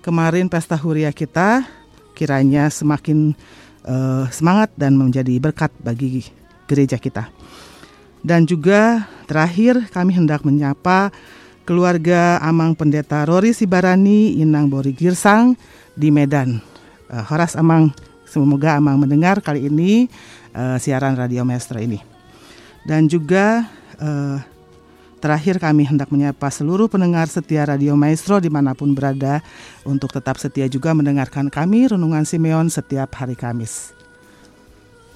kemarin 0.00 0.48
pesta 0.48 0.72
huria 0.72 1.12
kita. 1.12 1.68
Kiranya 2.16 2.72
semakin 2.72 3.36
uh, 3.84 4.24
semangat 4.32 4.72
dan 4.80 4.96
menjadi 4.96 5.36
berkat 5.36 5.68
bagi 5.84 6.24
gereja 6.64 6.96
kita. 6.96 7.35
Dan 8.26 8.42
juga 8.42 9.06
terakhir 9.30 9.86
kami 9.94 10.10
hendak 10.18 10.42
menyapa 10.42 11.14
keluarga 11.62 12.42
Amang 12.42 12.74
Pendeta 12.74 13.22
Rory 13.22 13.54
Sibarani 13.54 14.34
Inang 14.42 14.66
Bori 14.66 14.90
Girsang 14.98 15.54
di 15.94 16.10
Medan. 16.10 16.58
Uh, 17.06 17.22
Horas 17.22 17.54
Amang, 17.54 17.94
semoga 18.26 18.74
Amang 18.74 18.98
mendengar 18.98 19.38
kali 19.38 19.70
ini 19.70 20.10
uh, 20.58 20.74
siaran 20.82 21.14
Radio 21.14 21.46
Maestro 21.46 21.78
ini. 21.78 22.02
Dan 22.82 23.06
juga 23.06 23.70
uh, 24.02 24.42
Terakhir 25.16 25.56
kami 25.56 25.88
hendak 25.88 26.12
menyapa 26.12 26.52
seluruh 26.52 26.92
pendengar 26.92 27.24
setia 27.26 27.64
Radio 27.64 27.96
Maestro 27.96 28.36
di 28.36 28.52
mana 28.52 28.76
pun 28.76 28.92
berada 28.92 29.40
untuk 29.82 30.12
tetap 30.12 30.36
setia 30.36 30.68
juga 30.68 30.92
mendengarkan 30.92 31.48
kami 31.48 31.88
Renungan 31.88 32.28
Simeon 32.28 32.68
setiap 32.68 33.16
hari 33.16 33.32
Kamis. 33.32 33.96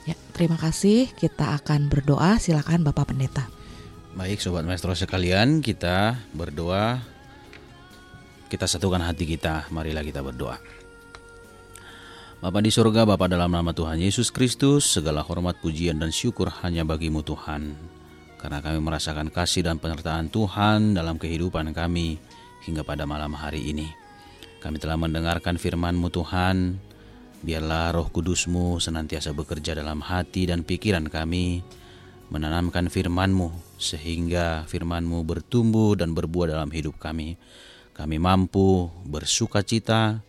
Ya, 0.08 0.16
terima 0.32 0.56
kasih. 0.56 1.12
Kita 1.12 1.56
akan 1.60 1.90
berdoa. 1.90 2.40
Silakan 2.40 2.84
Bapak 2.84 3.12
Pendeta. 3.12 3.48
Baik 4.16 4.42
Sobat 4.42 4.66
Maestro 4.66 4.96
sekalian, 4.96 5.62
kita 5.62 6.18
berdoa. 6.34 7.02
Kita 8.50 8.66
satukan 8.66 9.02
hati 9.04 9.24
kita. 9.24 9.70
Marilah 9.70 10.02
kita 10.02 10.24
berdoa. 10.24 10.58
Bapa 12.40 12.58
di 12.64 12.72
surga, 12.72 13.04
Bapa 13.04 13.28
dalam 13.28 13.52
nama 13.52 13.70
Tuhan 13.70 14.00
Yesus 14.00 14.32
Kristus, 14.32 14.88
segala 14.88 15.20
hormat, 15.20 15.60
pujian, 15.60 16.00
dan 16.00 16.08
syukur 16.08 16.48
hanya 16.64 16.88
bagimu 16.88 17.20
Tuhan 17.20 17.76
karena 18.40 18.64
kami 18.64 18.80
merasakan 18.80 19.28
kasih 19.28 19.68
dan 19.68 19.76
penyertaan 19.76 20.32
Tuhan 20.32 20.96
dalam 20.96 21.20
kehidupan 21.20 21.76
kami 21.76 22.16
hingga 22.64 22.80
pada 22.80 23.04
malam 23.04 23.36
hari 23.36 23.68
ini. 23.68 23.92
Kami 24.64 24.80
telah 24.80 24.96
mendengarkan 24.96 25.60
firman-Mu 25.60 26.08
Tuhan, 26.08 26.80
biarlah 27.40 27.92
roh 27.96 28.08
kudus-Mu 28.12 28.80
senantiasa 28.80 29.32
bekerja 29.32 29.72
dalam 29.72 30.04
hati 30.04 30.44
dan 30.44 30.60
pikiran 30.60 31.08
kami, 31.08 31.64
menanamkan 32.28 32.92
firman-Mu 32.92 33.80
sehingga 33.80 34.68
firman-Mu 34.68 35.24
bertumbuh 35.24 35.96
dan 35.96 36.12
berbuah 36.12 36.52
dalam 36.52 36.68
hidup 36.70 37.00
kami. 37.00 37.40
Kami 37.96 38.16
mampu 38.16 38.88
bersuka 39.04 39.64
cita, 39.64 40.24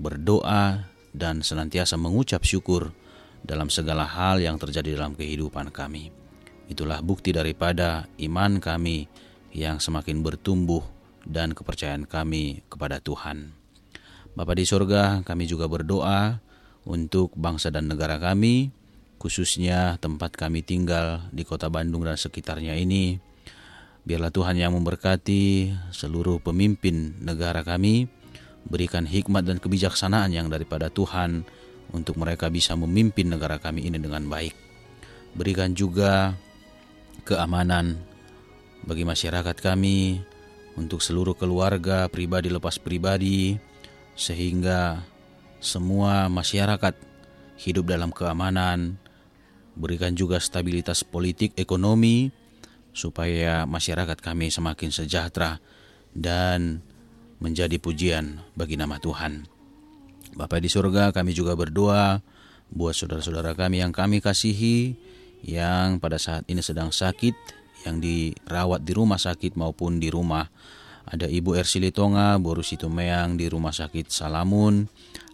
berdoa, 0.00 0.88
dan 1.10 1.42
senantiasa 1.42 1.98
mengucap 1.98 2.46
syukur 2.46 2.94
dalam 3.42 3.72
segala 3.72 4.06
hal 4.06 4.38
yang 4.38 4.56
terjadi 4.60 5.00
dalam 5.00 5.16
kehidupan 5.18 5.74
kami. 5.74 6.14
Itulah 6.70 7.02
bukti 7.02 7.34
daripada 7.34 8.06
iman 8.22 8.62
kami 8.62 9.10
yang 9.50 9.82
semakin 9.82 10.22
bertumbuh 10.22 10.86
dan 11.26 11.50
kepercayaan 11.50 12.06
kami 12.06 12.62
kepada 12.70 13.02
Tuhan. 13.02 13.50
Bapa 14.38 14.54
di 14.54 14.62
sorga, 14.62 15.26
kami 15.26 15.50
juga 15.50 15.66
berdoa 15.66 16.38
untuk 16.84 17.32
bangsa 17.36 17.68
dan 17.68 17.88
negara 17.88 18.16
kami, 18.16 18.72
khususnya 19.20 20.00
tempat 20.00 20.36
kami 20.36 20.64
tinggal 20.64 21.24
di 21.32 21.44
kota 21.44 21.68
Bandung 21.68 22.04
dan 22.04 22.16
sekitarnya 22.16 22.76
ini. 22.76 23.20
Biarlah 24.00 24.32
Tuhan 24.32 24.56
yang 24.56 24.72
memberkati 24.72 25.74
seluruh 25.92 26.40
pemimpin 26.40 27.20
negara 27.20 27.60
kami, 27.60 28.08
berikan 28.64 29.04
hikmat 29.04 29.44
dan 29.44 29.60
kebijaksanaan 29.60 30.32
yang 30.32 30.48
daripada 30.48 30.88
Tuhan 30.88 31.44
untuk 31.92 32.16
mereka 32.16 32.48
bisa 32.48 32.72
memimpin 32.78 33.28
negara 33.28 33.60
kami 33.60 33.84
ini 33.88 34.00
dengan 34.00 34.24
baik. 34.24 34.56
Berikan 35.36 35.76
juga 35.76 36.32
keamanan 37.28 38.00
bagi 38.88 39.04
masyarakat 39.04 39.56
kami, 39.60 40.24
untuk 40.80 41.04
seluruh 41.04 41.36
keluarga, 41.36 42.08
pribadi 42.08 42.48
lepas 42.48 42.80
pribadi, 42.80 43.60
sehingga 44.16 45.04
semua 45.60 46.26
masyarakat 46.32 46.96
hidup 47.60 47.92
dalam 47.92 48.10
keamanan, 48.10 48.96
berikan 49.76 50.16
juga 50.16 50.40
stabilitas 50.40 51.04
politik 51.04 51.52
ekonomi, 51.60 52.32
supaya 52.90 53.68
masyarakat 53.68 54.18
kami 54.18 54.50
semakin 54.50 54.90
sejahtera 54.90 55.62
dan 56.10 56.82
menjadi 57.38 57.78
pujian 57.78 58.42
bagi 58.58 58.74
nama 58.74 58.98
Tuhan. 58.98 59.46
Bapak 60.34 60.60
di 60.62 60.68
surga, 60.70 61.14
kami 61.14 61.32
juga 61.36 61.54
berdoa 61.54 62.22
buat 62.70 62.94
saudara-saudara 62.94 63.54
kami 63.54 63.82
yang 63.82 63.90
kami 63.90 64.22
kasihi, 64.22 64.94
yang 65.42 65.98
pada 65.98 66.20
saat 66.20 66.46
ini 66.46 66.62
sedang 66.62 66.94
sakit, 66.94 67.34
yang 67.88 67.98
dirawat 67.98 68.84
di 68.84 68.92
rumah 68.92 69.18
sakit 69.18 69.56
maupun 69.56 69.98
di 69.98 70.12
rumah. 70.12 70.46
Ada 71.08 71.26
Ibu 71.26 71.56
Ersili 71.56 71.88
Tonga, 71.94 72.36
Boru 72.36 72.60
Situmeang 72.60 73.40
di 73.40 73.48
Rumah 73.48 73.72
Sakit 73.72 74.12
Salamun, 74.12 74.84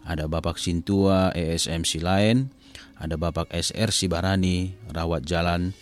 ada 0.07 0.29
Bapak 0.31 0.55
Sintua 0.55 1.35
ESM 1.35 1.83
Silain, 1.83 2.47
ada 2.97 3.19
Bapak 3.19 3.51
SR 3.51 3.91
Sibarani, 3.91 4.73
Rawat 4.89 5.27
Jalan, 5.27 5.75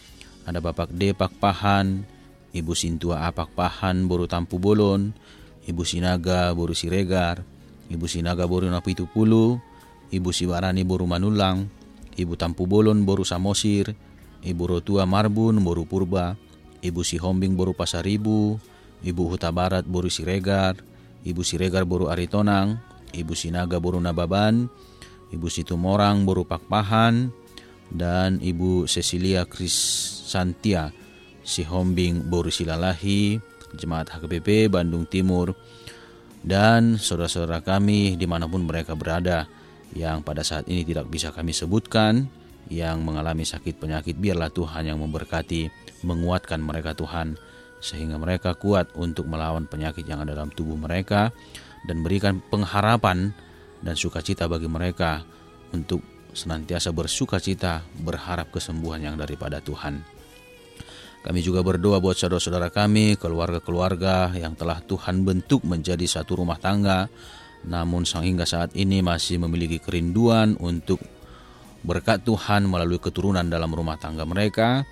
ada 0.43 0.59
Bapak 0.59 0.89
D. 0.89 1.13
Pahan, 1.13 2.03
Ibu 2.51 2.73
Sintua 2.73 3.29
Apak 3.29 3.53
Pahan, 3.53 4.09
Boru 4.09 4.25
Tampu 4.25 4.57
Bolon, 4.57 5.13
Ibu 5.65 5.83
Sinaga, 5.85 6.49
Boru 6.57 6.73
Siregar, 6.73 7.45
Ibu 7.87 8.05
Sinaga, 8.09 8.49
Boru 8.49 8.67
Napitu 8.67 9.05
Pulu, 9.05 9.61
Ibu 10.09 10.29
Sibarani, 10.33 10.81
Boru 10.81 11.05
Manulang, 11.05 11.69
Ibu 12.15 12.33
Tampu 12.39 12.65
Bolon, 12.65 13.05
Boru 13.05 13.21
Samosir, 13.27 13.93
Ibu 14.45 14.63
Rotua 14.65 15.05
Marbun, 15.09 15.61
Boru 15.61 15.85
Purba, 15.89 16.37
Ibu 16.81 17.01
Sihombing 17.01 17.57
Boru 17.57 17.73
Pasaribu, 17.73 18.61
Ibu 19.05 19.37
Huta 19.37 19.53
Barat 19.53 19.85
Boru 19.85 20.09
Siregar, 20.09 20.81
Ibu 21.21 21.45
Siregar 21.45 21.85
Boru 21.85 22.09
Aritonang, 22.09 22.81
Ibu 23.13 23.37
Sinaga 23.37 23.77
Boru 23.77 24.01
Nababan, 24.01 24.65
Ibu 25.29 25.45
Situmorang 25.45 26.25
Boru 26.25 26.41
Pakpahan, 26.41 27.29
dan 27.93 28.41
Ibu 28.41 28.89
Cecilia 28.89 29.45
Kris 29.45 29.77
Santia 30.25 30.89
Sihombing 31.45 32.25
Boru 32.25 32.49
Silalahi, 32.49 33.37
Jemaat 33.77 34.09
HKBP 34.09 34.73
Bandung 34.73 35.05
Timur, 35.05 35.53
dan 36.41 36.97
saudara-saudara 36.97 37.61
kami 37.61 38.17
di 38.17 38.25
mana 38.25 38.49
pun 38.49 38.65
mereka 38.65 38.97
berada 38.97 39.45
yang 39.93 40.25
pada 40.25 40.41
saat 40.41 40.65
ini 40.65 40.81
tidak 40.81 41.05
bisa 41.13 41.29
kami 41.29 41.53
sebutkan, 41.53 42.25
yang 42.65 43.05
mengalami 43.05 43.45
sakit 43.45 43.77
penyakit 43.77 44.17
biarlah 44.17 44.49
Tuhan 44.49 44.89
yang 44.89 44.97
memberkati 44.97 45.69
menguatkan 46.01 46.57
mereka 46.57 46.97
Tuhan 46.97 47.37
sehingga 47.85 48.17
mereka 48.17 48.57
kuat 48.57 48.89
untuk 48.97 49.29
melawan 49.29 49.69
penyakit 49.69 50.01
yang 50.09 50.25
ada 50.25 50.33
dalam 50.33 50.49
tubuh 50.49 50.73
mereka 50.73 51.29
dan 51.85 52.01
berikan 52.01 52.41
pengharapan 52.41 53.29
dan 53.85 53.93
sukacita 53.93 54.49
bagi 54.49 54.65
mereka 54.65 55.21
untuk 55.69 56.01
senantiasa 56.33 56.89
bersukacita 56.89 57.85
berharap 58.01 58.49
kesembuhan 58.49 59.05
yang 59.05 59.15
daripada 59.15 59.61
Tuhan. 59.61 60.01
Kami 61.25 61.41
juga 61.41 61.65
berdoa 61.65 61.97
buat 61.97 62.13
saudara-saudara 62.13 62.69
kami, 62.69 63.17
keluarga-keluarga 63.17 64.33
yang 64.37 64.53
telah 64.53 64.77
Tuhan 64.85 65.25
bentuk 65.25 65.65
menjadi 65.65 66.05
satu 66.05 66.37
rumah 66.37 66.61
tangga, 66.61 67.09
namun 67.65 68.05
hingga 68.05 68.45
saat 68.45 68.77
ini 68.77 69.01
masih 69.01 69.41
memiliki 69.41 69.81
kerinduan 69.81 70.53
untuk 70.61 71.01
berkat 71.81 72.21
Tuhan 72.21 72.69
melalui 72.69 73.01
keturunan 73.01 73.45
dalam 73.45 73.73
rumah 73.73 73.97
tangga 73.97 74.21
mereka. 74.21 74.85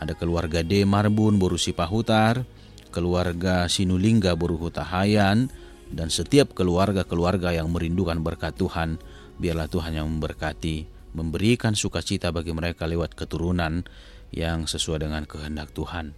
Ada 0.00 0.16
keluarga 0.16 0.64
D. 0.64 0.88
Marbun 0.88 1.36
Borusi 1.36 1.76
Pahutar, 1.76 2.48
keluarga 2.88 3.68
Sinulingga 3.68 4.32
Boruhutahayan, 4.32 5.52
dan 5.92 6.08
setiap 6.08 6.56
keluarga-keluarga 6.56 7.52
yang 7.52 7.68
merindukan 7.68 8.16
berkat 8.24 8.56
Tuhan, 8.56 8.96
biarlah 9.36 9.68
Tuhan 9.68 10.00
yang 10.00 10.08
memberkati, 10.08 10.88
memberikan 11.12 11.76
sukacita 11.76 12.32
bagi 12.32 12.56
mereka 12.56 12.88
lewat 12.88 13.12
keturunan 13.12 13.84
yang 14.32 14.64
sesuai 14.64 15.04
dengan 15.04 15.28
kehendak 15.28 15.74
Tuhan. 15.76 16.16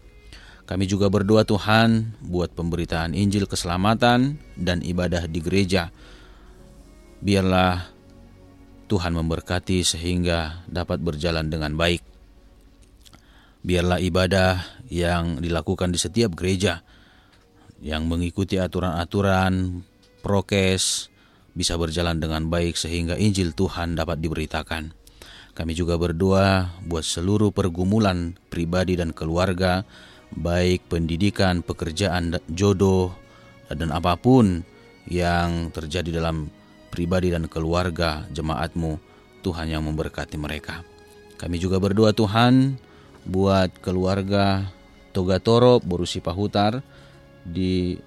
Kami 0.63 0.85
juga 0.87 1.11
berdoa 1.11 1.43
Tuhan 1.43 2.23
buat 2.23 2.55
pemberitaan 2.55 3.19
Injil 3.19 3.51
keselamatan 3.51 4.39
dan 4.55 4.79
ibadah 4.79 5.27
di 5.27 5.43
gereja. 5.43 5.91
Biarlah 7.19 7.91
Tuhan 8.87 9.17
memberkati 9.17 9.83
sehingga 9.83 10.63
dapat 10.71 11.03
berjalan 11.03 11.51
dengan 11.51 11.75
baik. 11.75 12.12
Biarlah 13.63 14.03
ibadah 14.03 14.83
yang 14.91 15.39
dilakukan 15.39 15.95
di 15.95 15.99
setiap 16.03 16.35
gereja 16.35 16.83
yang 17.79 18.11
mengikuti 18.11 18.59
aturan-aturan 18.59 19.83
prokes 20.23 21.11
bisa 21.55 21.79
berjalan 21.79 22.19
dengan 22.19 22.51
baik 22.51 22.75
sehingga 22.75 23.15
Injil 23.15 23.55
Tuhan 23.55 23.95
dapat 23.95 24.19
diberitakan. 24.19 24.95
Kami 25.53 25.73
juga 25.77 26.01
berdoa 26.01 26.81
buat 26.89 27.05
seluruh 27.05 27.53
pergumulan 27.53 28.35
pribadi 28.49 28.97
dan 28.97 29.13
keluarga, 29.13 29.85
baik 30.33 30.89
pendidikan, 30.89 31.61
pekerjaan, 31.61 32.41
jodoh, 32.49 33.13
dan 33.69 33.93
apa 33.93 34.17
pun 34.17 34.65
yang 35.07 35.69
terjadi 35.71 36.19
dalam 36.23 36.49
pribadi 36.89 37.31
dan 37.31 37.47
keluarga 37.53 38.25
jemaatmu, 38.33 38.97
Tuhan 39.45 39.69
yang 39.69 39.85
memberkati 39.85 40.41
mereka. 40.41 40.81
Kami 41.37 41.61
juga 41.61 41.77
berdoa 41.77 42.17
Tuhan 42.17 42.81
buat 43.27 43.71
keluarga 43.79 44.71
Togatoro 45.13 45.79
Borusi 45.83 46.19
Pahutar 46.19 46.81
di 47.43 47.99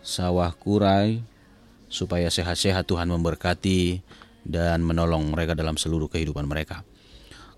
Sawah 0.00 0.52
Kurai 0.56 1.20
supaya 1.90 2.30
sehat-sehat 2.32 2.86
Tuhan 2.86 3.10
memberkati 3.10 4.00
dan 4.46 4.80
menolong 4.82 5.30
mereka 5.32 5.52
dalam 5.52 5.76
seluruh 5.76 6.08
kehidupan 6.08 6.48
mereka. 6.48 6.82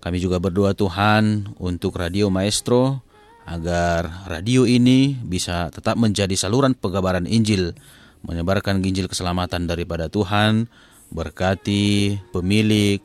Kami 0.03 0.19
juga 0.19 0.41
berdoa 0.43 0.75
Tuhan 0.75 1.55
untuk 1.63 1.95
Radio 1.95 2.27
Maestro 2.27 2.99
agar 3.47 4.27
radio 4.27 4.67
ini 4.67 5.15
bisa 5.15 5.71
tetap 5.71 5.95
menjadi 5.95 6.35
saluran 6.35 6.75
pengabaran 6.75 7.27
Injil 7.27 7.75
menyebarkan 8.23 8.79
Injil 8.79 9.11
keselamatan 9.11 9.67
daripada 9.67 10.07
Tuhan, 10.07 10.71
berkati 11.11 12.17
pemilik 12.31 13.03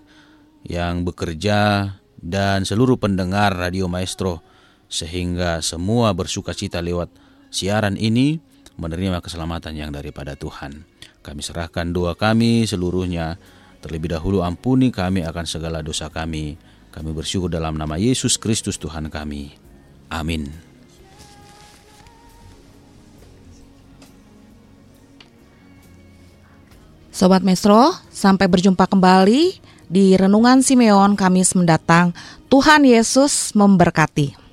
yang 0.64 1.02
bekerja 1.02 1.92
dan 2.18 2.66
seluruh 2.66 2.98
pendengar 2.98 3.54
Radio 3.54 3.86
Maestro 3.86 4.42
sehingga 4.90 5.62
semua 5.62 6.10
bersuka 6.16 6.50
cita 6.56 6.82
lewat 6.82 7.12
siaran 7.54 7.94
ini 7.94 8.42
menerima 8.78 9.22
keselamatan 9.22 9.74
yang 9.74 9.90
daripada 9.90 10.34
Tuhan. 10.34 10.86
Kami 11.22 11.40
serahkan 11.42 11.90
doa 11.90 12.14
kami 12.14 12.64
seluruhnya. 12.64 13.36
Terlebih 13.78 14.10
dahulu 14.10 14.42
ampuni 14.42 14.90
kami 14.90 15.22
akan 15.22 15.46
segala 15.46 15.86
dosa 15.86 16.10
kami. 16.10 16.58
Kami 16.90 17.10
bersyukur 17.14 17.46
dalam 17.46 17.78
nama 17.78 17.94
Yesus 17.94 18.34
Kristus 18.34 18.74
Tuhan 18.74 19.06
kami. 19.06 19.54
Amin. 20.10 20.50
Sobat 27.14 27.42
Mesro, 27.42 27.98
sampai 28.14 28.46
berjumpa 28.46 28.86
kembali 28.86 29.67
di 29.88 30.14
Renungan 30.14 30.60
Simeon 30.60 31.16
Kamis 31.16 31.56
mendatang. 31.56 32.12
Tuhan 32.48 32.84
Yesus 32.84 33.52
memberkati. 33.52 34.47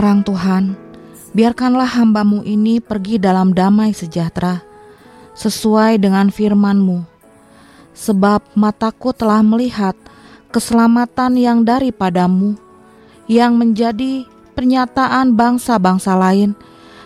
Sekarang 0.00 0.24
Tuhan, 0.24 0.64
biarkanlah 1.36 1.84
hambamu 1.84 2.40
ini 2.40 2.80
pergi 2.80 3.20
dalam 3.20 3.52
damai 3.52 3.92
sejahtera, 3.92 4.64
sesuai 5.36 6.00
dengan 6.00 6.32
firman-Mu. 6.32 7.04
Sebab 7.92 8.56
mataku 8.56 9.12
telah 9.12 9.44
melihat 9.44 9.92
keselamatan 10.48 11.36
yang 11.36 11.60
daripadamu, 11.68 12.56
yang 13.28 13.60
menjadi 13.60 14.24
pernyataan 14.56 15.36
bangsa-bangsa 15.36 16.16
lain 16.16 16.56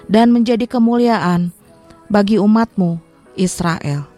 dan 0.06 0.30
menjadi 0.30 0.70
kemuliaan 0.70 1.50
bagi 2.06 2.38
umatmu 2.38 3.02
Israel. 3.34 4.13